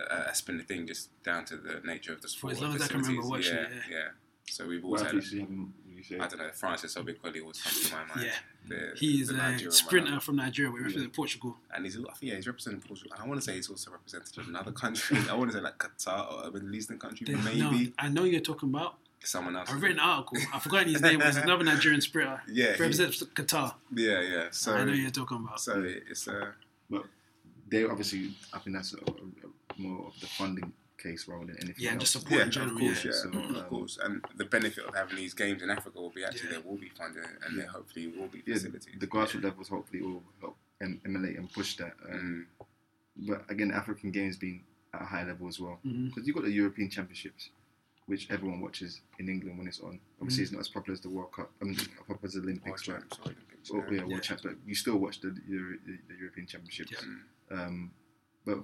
[0.00, 2.52] Uh, that's been the thing, just down to the nature of the sport.
[2.54, 3.98] as long as I can remember watching yeah, it, yeah.
[4.48, 5.14] So we've What always had.
[5.14, 5.72] Have you seen,
[6.10, 8.22] you I don't know, Francis Obikwelu always comes to my mind.
[8.26, 8.30] Yeah.
[8.68, 10.20] The, He is a Nigerian sprinter one.
[10.20, 10.70] from Nigeria.
[10.70, 11.56] We represent Portugal.
[11.74, 13.12] And he's, I think, yeah, he's representing Portugal.
[13.18, 15.18] I want to say he's also represented another country.
[15.30, 18.08] I want to say like Qatar or a Middle Eastern country, There's- maybe No, I
[18.08, 18.94] know you're talking about.
[19.24, 19.68] someone else.
[19.70, 20.38] I've written an article.
[20.54, 21.20] I've forgotten his name.
[21.20, 22.40] It was another Nigerian sprinter.
[22.48, 23.74] Yeah, he- Represents Qatar.
[23.94, 24.44] Yeah, yeah.
[24.52, 25.60] So, I know you're talking about.
[25.60, 26.52] so it's uh,
[26.88, 27.04] but
[27.68, 31.56] they obviously, I think that's a, a, a more of the funding case rather than
[31.58, 32.00] anything Yeah, else.
[32.00, 32.74] just support yeah, in general.
[32.76, 33.10] of course, yeah.
[33.12, 33.98] yeah, So, of um, course.
[34.02, 36.58] And the benefit of having these games in Africa will be actually Yeah.
[36.58, 37.62] there will be funding and Yeah.
[37.62, 38.94] there hopefully will be Yeah, facilities.
[38.98, 41.94] the grassroots levels hopefully will help em- emulate and push that.
[42.08, 44.64] Um, Mm, But again, African games being
[44.94, 45.80] at a high level as well.
[45.82, 47.50] Because you've got the European Championships,
[48.06, 49.98] which everyone watches in England when it's on.
[50.20, 50.46] Obviously, Mm.
[50.46, 52.44] it's not as popular as the World Cup, I mean, as popular as the World
[52.48, 53.00] Olympics, right?
[53.00, 53.90] Champs, Olympics, Or, yeah.
[53.94, 54.20] yeah, World Yeah.
[54.20, 56.92] Champs, but you still watch the, the, the European Championships.
[56.92, 56.98] Yeah.
[57.00, 57.90] Mm, Um,
[58.44, 58.58] but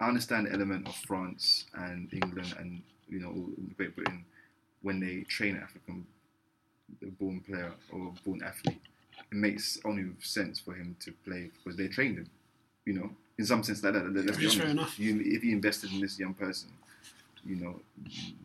[0.00, 4.24] I understand the element of France and England and you know Great Britain
[4.82, 6.06] when they train an African
[7.18, 8.80] born player or born athlete.
[9.30, 12.30] It makes only sense for him to play because they trained him.
[12.86, 14.04] You know, in some sense like that.
[14.14, 14.56] Let's be honest.
[14.58, 14.98] fair enough.
[14.98, 16.70] You, if you invested in this young person,
[17.44, 17.80] you know,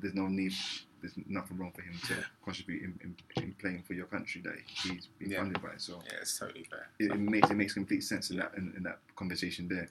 [0.02, 0.54] there's no need.
[1.02, 2.24] There's nothing wrong for him to Yeah.
[2.44, 5.40] contribute in, in, in playing for your country that he's been Yeah.
[5.40, 5.72] funded by.
[5.78, 6.88] So yeah, it's totally fair.
[7.00, 9.90] it, it makes it makes complete sense in that in, in that conversation there.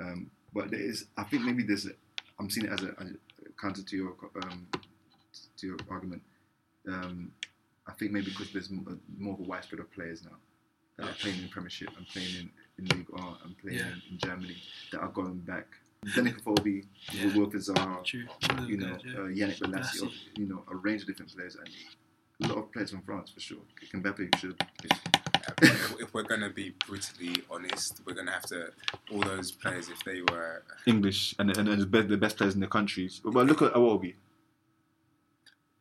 [0.00, 1.90] Um, but there is, I think maybe there's, a,
[2.38, 3.06] I'm seeing it as a, a
[3.60, 4.66] counter to your um,
[5.58, 6.22] to your argument.
[6.88, 7.32] Um,
[7.86, 10.36] I think maybe because there's more of a widespread of players now
[10.98, 13.86] that are playing in Premiership and playing in, in League R and playing Yeah.
[13.86, 14.56] in, in Germany
[14.92, 15.66] that are going back.
[16.06, 17.46] Danica Folby, Yeah.
[17.50, 18.24] Pizarro, True.
[18.66, 19.12] you know, Yeah.
[19.12, 21.68] uh, Yannick of- you know, a range of different players and
[22.44, 23.58] a lot of players from France for sure.
[23.94, 25.15] Mbappe should Uh,
[25.62, 28.70] if, if we're going to be brutally honest, we're going to have to,
[29.12, 32.54] all those players, if they were, English and, and, and the, best, the best players
[32.54, 33.20] in the countries.
[33.24, 34.14] But look at Iwobi.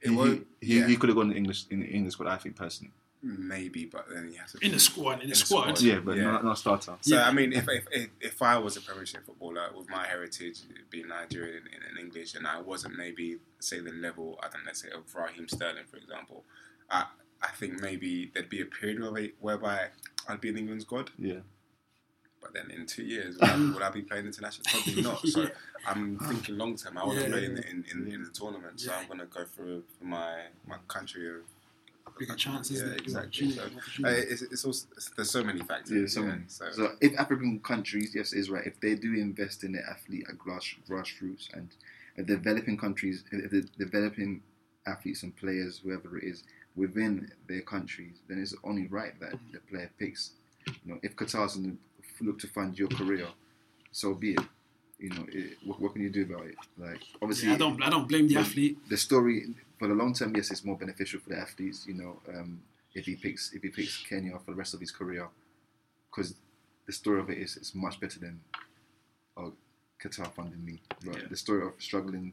[0.01, 2.13] it He, won't, he, he, yeah, he could have gone in English in the English
[2.13, 2.91] squad, I think personally.
[3.21, 4.65] maybe, but then you have to.
[4.65, 5.81] In the squad, in the squad.
[5.81, 6.95] Yeah, but not, not starter.
[7.01, 7.27] So Yeah.
[7.27, 10.59] I mean, if, if if if I was a Premiership footballer with my heritage
[10.89, 14.73] being Nigerian and, and English, and I wasn't maybe say the level I don't know,
[14.73, 16.43] say of Raheem Sterling, for example,
[16.89, 17.05] I
[17.45, 19.87] I think maybe there'd be a period where whereby
[20.27, 21.11] I'd be in England's squad.
[21.17, 21.39] Yeah.
[22.41, 24.65] But then in two years, would I, would I be playing international?
[24.69, 25.19] Probably not.
[25.27, 25.49] So Yeah.
[25.87, 26.97] I'm thinking long term.
[26.97, 27.31] I want to Yeah.
[27.31, 28.99] play in the, in, in, in the tournament, so Yeah.
[28.99, 31.41] I'm going to go for, for my my country of
[32.19, 32.81] Bigger chances.
[32.81, 33.51] Yeah, exactly.
[33.51, 33.63] So.
[33.63, 35.91] Uh, it's, it's also it's, there's so many factors.
[35.91, 36.43] Yeah, so, many.
[36.47, 38.65] so, so if African countries, yes, is right.
[38.65, 41.67] If they do invest in their athlete at grass, grassroots and
[42.15, 44.41] if developing countries, if they're developing
[44.87, 46.43] athletes and players, whoever it is,
[46.75, 50.31] within their countries, then it's only right that the player picks.
[50.67, 51.77] You know, if Qatar's going
[52.17, 53.27] to look to fund your career,
[53.91, 54.39] so be it.
[54.97, 56.55] You know, it, what, what can you do about it?
[56.77, 57.83] Like, obviously, Yeah, I don't.
[57.83, 58.77] I don't blame the athlete.
[58.89, 59.45] the story
[59.77, 61.85] for the long term, yes, it's more beneficial for the athletes.
[61.87, 62.61] You know, um,
[62.93, 65.27] if he picks if he picks Kenya for the rest of his career,
[66.09, 66.33] because
[66.85, 68.39] the story of it is it's much better than
[69.37, 69.51] oh,
[70.01, 70.79] Qatar funding me.
[71.03, 71.27] But Yeah.
[71.29, 72.31] the story of struggling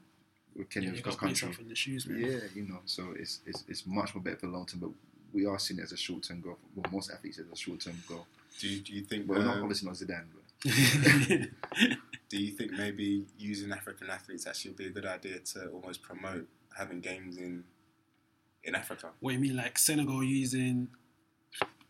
[0.56, 2.20] with Kenya Yeah, you cross got to country, in the shoes, man.
[2.20, 4.80] yeah, you know, so it's, it's it's much more better for long term.
[4.80, 4.90] But
[5.32, 6.58] we are seeing it as a short term goal.
[6.74, 8.26] Well, most athletes as a short term goal.
[8.60, 9.28] do you, do you think?
[9.28, 10.42] Well, not um, obviously not Zidane, but
[12.28, 16.02] do you think maybe using African athletes actually would be a good idea to almost
[16.02, 16.46] promote
[16.76, 17.64] having games in
[18.64, 19.08] in Africa?
[19.20, 20.88] what do you mean, like Senegal using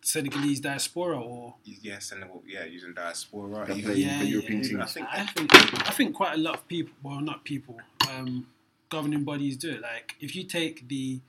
[0.05, 2.43] Senegalese diaspora, or Yeah, Senegal.
[2.47, 3.67] Yeah, using diaspora.
[3.67, 4.69] That even- play Yeah, yeah, European yeah.
[4.69, 4.81] teams.
[4.81, 7.79] I think I think I think quite a lot of people, well, not people,
[8.21, 8.47] um,
[8.91, 9.81] governing bodies do it.
[9.81, 11.21] Like if you take the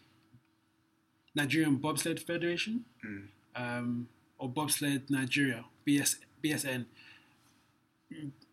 [1.36, 3.28] Nigerian Bobsled Federation Mm.
[3.56, 4.08] um,
[4.38, 6.86] or Bobsled Nigeria (BS, BSN,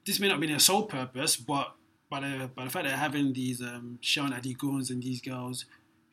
[0.06, 1.74] this may not be their sole purpose, but
[2.08, 5.64] by the by the fact that they're having these um, Seun Adiguns and these girls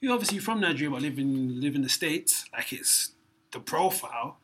[0.01, 3.11] who obviously from Nigeria but live in live in the states, like it's
[3.51, 4.37] the profile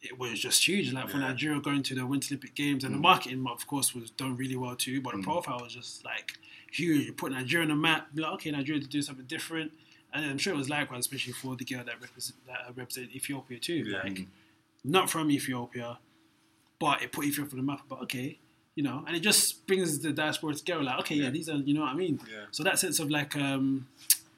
[0.00, 0.92] it was just huge.
[0.92, 1.28] Like for Yeah.
[1.30, 3.02] Nigeria going to the Winter Olympic Games, and the Mm.
[3.02, 5.00] marketing, of course, was done really well too.
[5.00, 5.24] But the Mm.
[5.24, 6.38] profile was just like
[6.72, 7.06] huge.
[7.06, 9.72] You put Nigeria on the map, like, okay, Nigeria to do something different.
[10.12, 13.58] And I'm sure it was likewise, especially for the girl that represent that represented Ethiopia
[13.58, 13.84] too.
[13.86, 14.02] Yeah.
[14.02, 14.26] Like
[14.84, 15.98] not from Ethiopia,
[16.78, 17.82] but it put Ethiopia on the map.
[17.88, 18.38] But okay,
[18.74, 20.82] you know, and it just brings the diaspora together.
[20.82, 21.30] Like, okay, yeah, Yeah.
[21.30, 22.20] these are, you know what I mean.
[22.30, 22.44] Yeah.
[22.52, 23.86] So that sense of like um,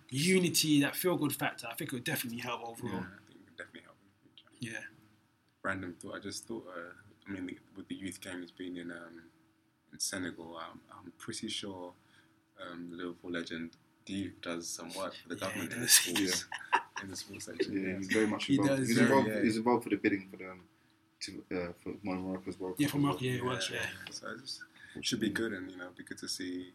[0.08, 2.92] unity, that feel good factor, I think it would definitely help overall.
[2.92, 2.98] Yeah.
[2.98, 4.74] I think it would definitely help in the future.
[4.74, 4.84] Yeah,
[5.62, 6.16] Random thought.
[6.16, 6.66] I just thought.
[6.68, 6.92] Uh,
[7.28, 9.22] I mean, with the youth games being in um,
[9.92, 11.92] in Senegal, I'm, I'm pretty sure
[12.70, 13.70] um, the Liverpool legend
[14.06, 15.92] Diouf does some work for the Yeah, government in the does.
[16.00, 16.46] schools.
[17.02, 17.72] in the school section.
[17.82, 18.48] Yeah, Yeah, he's very much involved.
[18.48, 18.80] He involved.
[18.80, 19.02] does, he's, yeah.
[19.04, 19.42] involved Yeah.
[19.42, 20.60] he's involved for the bidding for the um,
[21.20, 23.12] to uh, for Morocco's World yeah, for as well.
[23.12, 23.78] Morocco, yeah, it was, yeah.
[24.10, 24.26] So
[24.96, 26.72] it should be good, and you know, be good to see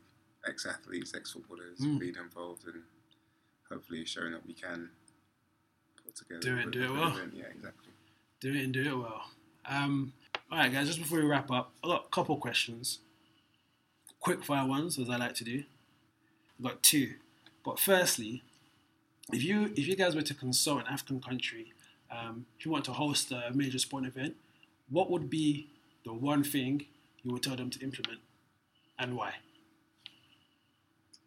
[0.47, 1.99] ex athletes, ex footballers Mm.
[1.99, 2.83] being involved, and
[3.71, 4.89] hopefully showing that we can
[6.05, 6.39] put together.
[6.41, 7.07] Do it, a good- do it well.
[7.17, 7.33] event.
[7.35, 7.89] Yeah, exactly.
[8.39, 9.25] Do it and do it well.
[9.67, 10.13] Um,
[10.51, 10.85] all right, guys.
[10.87, 12.99] Just before we wrap up, I got a couple questions,
[14.19, 15.63] quick fire ones, as I like to do.
[16.59, 17.13] I've got two,
[17.63, 18.43] but firstly,
[19.33, 21.73] if you if you guys were to consult an African country,
[22.11, 24.35] um, if you want to host a major sport event,
[24.89, 25.67] what would be
[26.05, 26.85] the one thing
[27.23, 28.19] you would tell them to implement,
[28.99, 29.33] and why?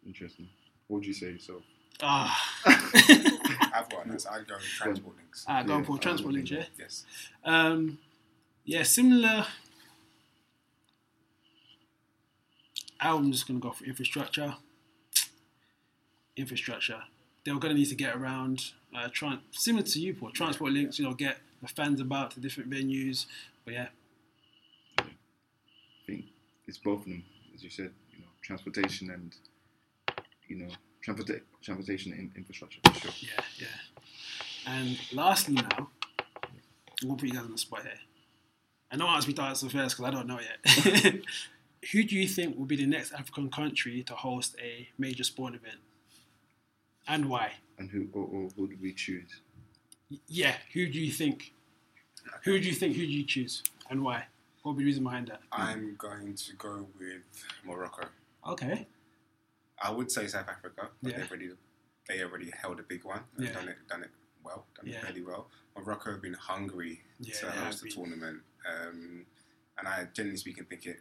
[0.05, 0.47] Interesting.
[0.87, 1.61] What would you say yourself?
[2.01, 4.25] Ah, I've got this.
[4.25, 5.45] I'd go with transport links.
[5.47, 6.63] ah, going Yeah, for transport links, yeah.
[6.79, 7.05] Yes.
[7.43, 7.99] Um,
[8.63, 9.45] yeah, similar.
[13.01, 14.55] I'm just gonna go for infrastructure.
[16.39, 17.01] Infrastructure.
[17.45, 18.71] They're gonna need to get around.
[18.95, 20.31] Uh, tran- similar to you, Paul.
[20.31, 20.97] Transport links.
[20.99, 23.25] You know, get the fans about to different venues.
[23.65, 23.87] But yeah,
[24.97, 25.03] I
[26.05, 26.25] think
[26.67, 27.23] it's both of them,
[27.53, 27.91] as you said.
[28.11, 29.35] You know, transportation and
[30.47, 30.69] you know
[31.05, 33.11] transporta- transportation and infrastructure for sure.
[33.21, 33.67] yeah, yeah.
[34.73, 35.89] And lastly, now
[37.01, 37.93] I'm gonna put you guys on the spot here.
[38.91, 41.15] I know ask me to answer first because I don't know yet.
[41.91, 45.53] Who do you think will be the next African country to host a major sport
[45.55, 45.77] event,
[47.07, 47.51] and why?
[47.77, 49.41] And who or, or who do we choose?
[50.27, 51.53] Yeah, who do you think?
[52.43, 52.95] Who do you think?
[52.95, 54.25] Who do you choose, and why?
[54.61, 55.41] What would be the reason behind that?
[55.51, 57.21] I'm going to go with
[57.63, 58.07] Morocco.
[58.47, 58.87] Okay.
[59.81, 61.17] I would say South Africa, but Yeah.
[61.19, 61.49] they've already
[62.07, 63.23] they already held a big one.
[63.37, 63.53] They've Yeah.
[63.53, 64.09] done it done it
[64.43, 64.97] well, done Yeah.
[64.97, 65.49] it really well.
[65.77, 69.25] Morocco have been hungry Yeah, to host the tournament, um,
[69.77, 70.99] and I generally speaking think it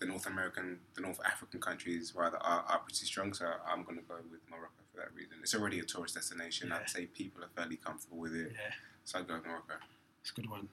[0.00, 3.32] the North American, the North African countries rather are, are pretty strong.
[3.32, 5.34] So I'm going to go with Morocco for that reason.
[5.42, 6.68] It's already a tourist destination.
[6.68, 6.78] Yeah.
[6.80, 8.72] I'd say people are fairly comfortable with it, Yeah,
[9.04, 9.74] so I'd go with Morocco.
[10.20, 10.68] it's a good one.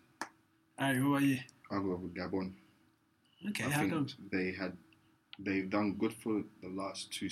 [0.81, 1.37] Alright, what about you?
[1.71, 2.51] I'll go with Gabon.
[3.49, 4.15] Okay, I how think comes?
[4.31, 4.73] they had
[5.39, 7.29] they've done good for the last two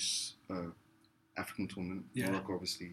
[0.50, 0.70] uh,
[1.36, 2.04] African tournament.
[2.12, 2.30] Yeah.
[2.30, 2.92] Morocco obviously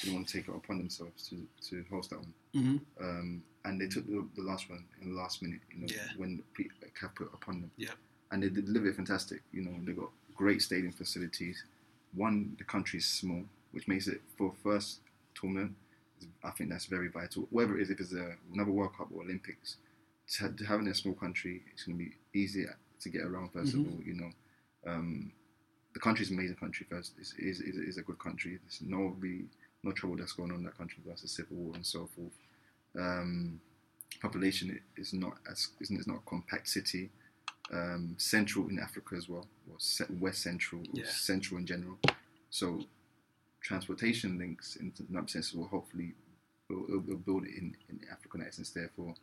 [0.00, 3.78] didn't want to take it upon themselves to, to host that one, hmm um, and
[3.80, 5.60] they took the, the last one in the last minute.
[5.74, 6.02] You know Yeah.
[6.16, 7.70] when pre- CAF put upon them.
[7.76, 7.90] Yeah.
[8.30, 9.42] and they did deliver it fantastic.
[9.52, 11.64] You know they got great stadium facilities.
[12.14, 15.00] One, the country is small, which makes it for first
[15.34, 15.74] tournament.
[16.44, 17.46] I think that's very vital.
[17.50, 19.76] Whether it is, if it's a, another World Cup or Olympics,
[20.34, 23.52] to, to having a small country, it's going to be easier to get around.
[23.52, 23.86] 1st Mhm.
[23.86, 24.30] of all, you know,
[24.86, 25.32] um,
[25.94, 26.86] the country's an amazing country.
[26.88, 28.58] First, it's, is is is a good country.
[28.62, 29.48] There's no really
[29.82, 30.98] no trouble that's going on in that country.
[31.06, 32.36] That's a civil war and so forth.
[32.98, 33.60] Um,
[34.20, 37.10] population is not as isn't it's not a compact city.
[37.72, 39.76] Um, central in Africa as well, or
[40.18, 41.04] West Central, or Yeah.
[41.06, 41.98] Central in general.
[42.50, 42.80] So
[43.62, 46.14] transportation links in that sense will hopefully
[46.68, 48.70] will, will, will build it in, in Africa in essence.
[48.70, 49.14] Therefore,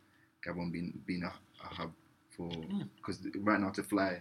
[0.46, 1.32] Gabon being being a,
[1.64, 1.92] a hub
[2.36, 2.88] for Mm.
[2.96, 4.20] because right now to fly,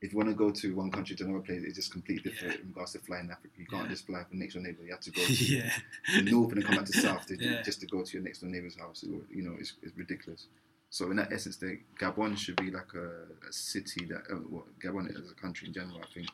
[0.00, 2.54] if you want to go to one country to another place, it's just completely different
[2.54, 2.60] Yeah.
[2.62, 3.54] in regards to flying in Africa.
[3.58, 3.90] You can't Yeah.
[3.90, 4.84] just fly from next door neighbor.
[4.84, 5.70] You have to go to yeah.
[6.14, 8.40] the north and then come back to south to, just to go to your next
[8.40, 9.02] door neighbor's house.
[9.02, 10.46] It, you know, it's, it's ridiculous.
[10.90, 14.66] So in that essence, the Gabon should be like a, a city that, uh, well,
[14.82, 16.28] Gabon as a country in general, I think,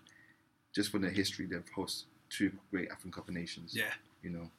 [0.74, 3.74] just for their history, they've hosted two great African Cup of Nations.
[3.76, 3.92] Yeah.
[4.22, 4.50] You know,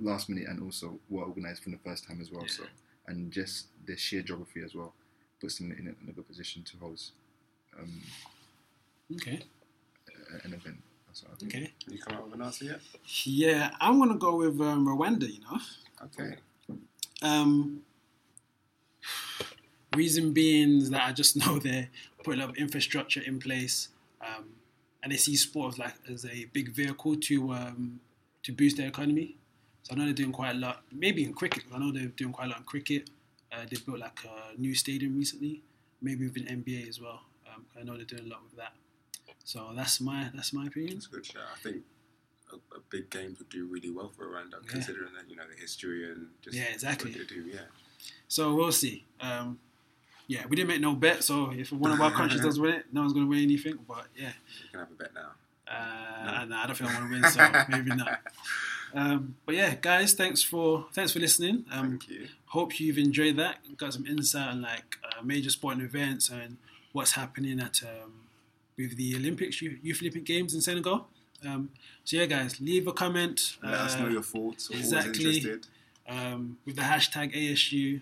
[0.00, 2.42] last minute and also were organised for the first time as well.
[2.42, 2.48] Yeah.
[2.52, 2.62] So
[3.06, 4.92] and just the sheer geography as well
[5.40, 7.12] puts them in a, in a good position to host
[7.78, 8.00] um,
[9.14, 9.40] Okay.
[10.08, 10.76] a- an event.
[11.06, 11.54] That's what I think.
[11.54, 11.72] Okay.
[11.84, 12.80] Can you come up with an answer yet?
[13.24, 15.28] Yeah, I'm gonna go with um, Rwanda.
[15.32, 15.58] You know.
[16.04, 16.36] Okay.
[17.22, 17.82] Um,
[19.96, 21.88] reason being is that I just know they're
[22.24, 23.88] putting a lot of infrastructure in place,
[24.20, 24.44] um,
[25.02, 28.00] and they see sport as like as a big vehicle to um,
[28.42, 29.36] to boost their economy.
[29.82, 30.82] So I know they're doing quite a lot.
[30.92, 33.10] Maybe in cricket, I know they're doing quite a lot in cricket.
[33.52, 35.62] Uh, they built like a new stadium recently,
[36.00, 37.22] maybe an NBA as well.
[37.52, 38.72] Um, I know they're doing a lot with that.
[39.44, 40.98] So that's my that's my opinion.
[40.98, 41.26] It's good.
[41.34, 41.78] Yeah, I think
[42.52, 44.70] a, a big game would do really well for Rwanda, Yeah.
[44.70, 47.10] considering that you know the history and just Yeah, exactly.
[47.10, 47.42] what they do.
[47.52, 47.60] Yeah.
[48.28, 49.06] So we'll see.
[49.20, 49.58] Um,
[50.30, 52.84] yeah, we didn't make no bet, so if one of our countries does win it,
[52.92, 53.80] no one's going to win anything.
[53.88, 54.30] But yeah,
[54.62, 55.30] We can have a bet now.
[55.66, 56.56] Uh, no.
[56.56, 58.20] I don't think I want to win, so maybe not.
[58.94, 61.64] Um, but yeah, guys, thanks for thanks for listening.
[61.72, 62.28] Um, Thank you.
[62.46, 63.56] hope you've enjoyed that.
[63.76, 66.58] Got some insight on like uh, major sporting events and
[66.92, 68.12] what's happening at um,
[68.78, 71.08] with the Olympics, Youth Olympic Games in Senegal.
[71.44, 71.70] Um,
[72.04, 73.56] so yeah, guys, leave a comment.
[73.64, 74.70] Let us know uh, your thoughts.
[74.70, 75.58] Exactly.
[76.08, 78.00] um, with the hashtag ASU.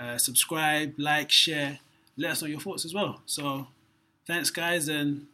[0.00, 1.80] Uh, subscribe, like, share.
[2.16, 3.20] Let us know your thoughts as well.
[3.26, 3.68] So,
[4.26, 5.26] thanks, guys, and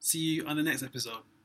[0.00, 1.18] see you on the next episode.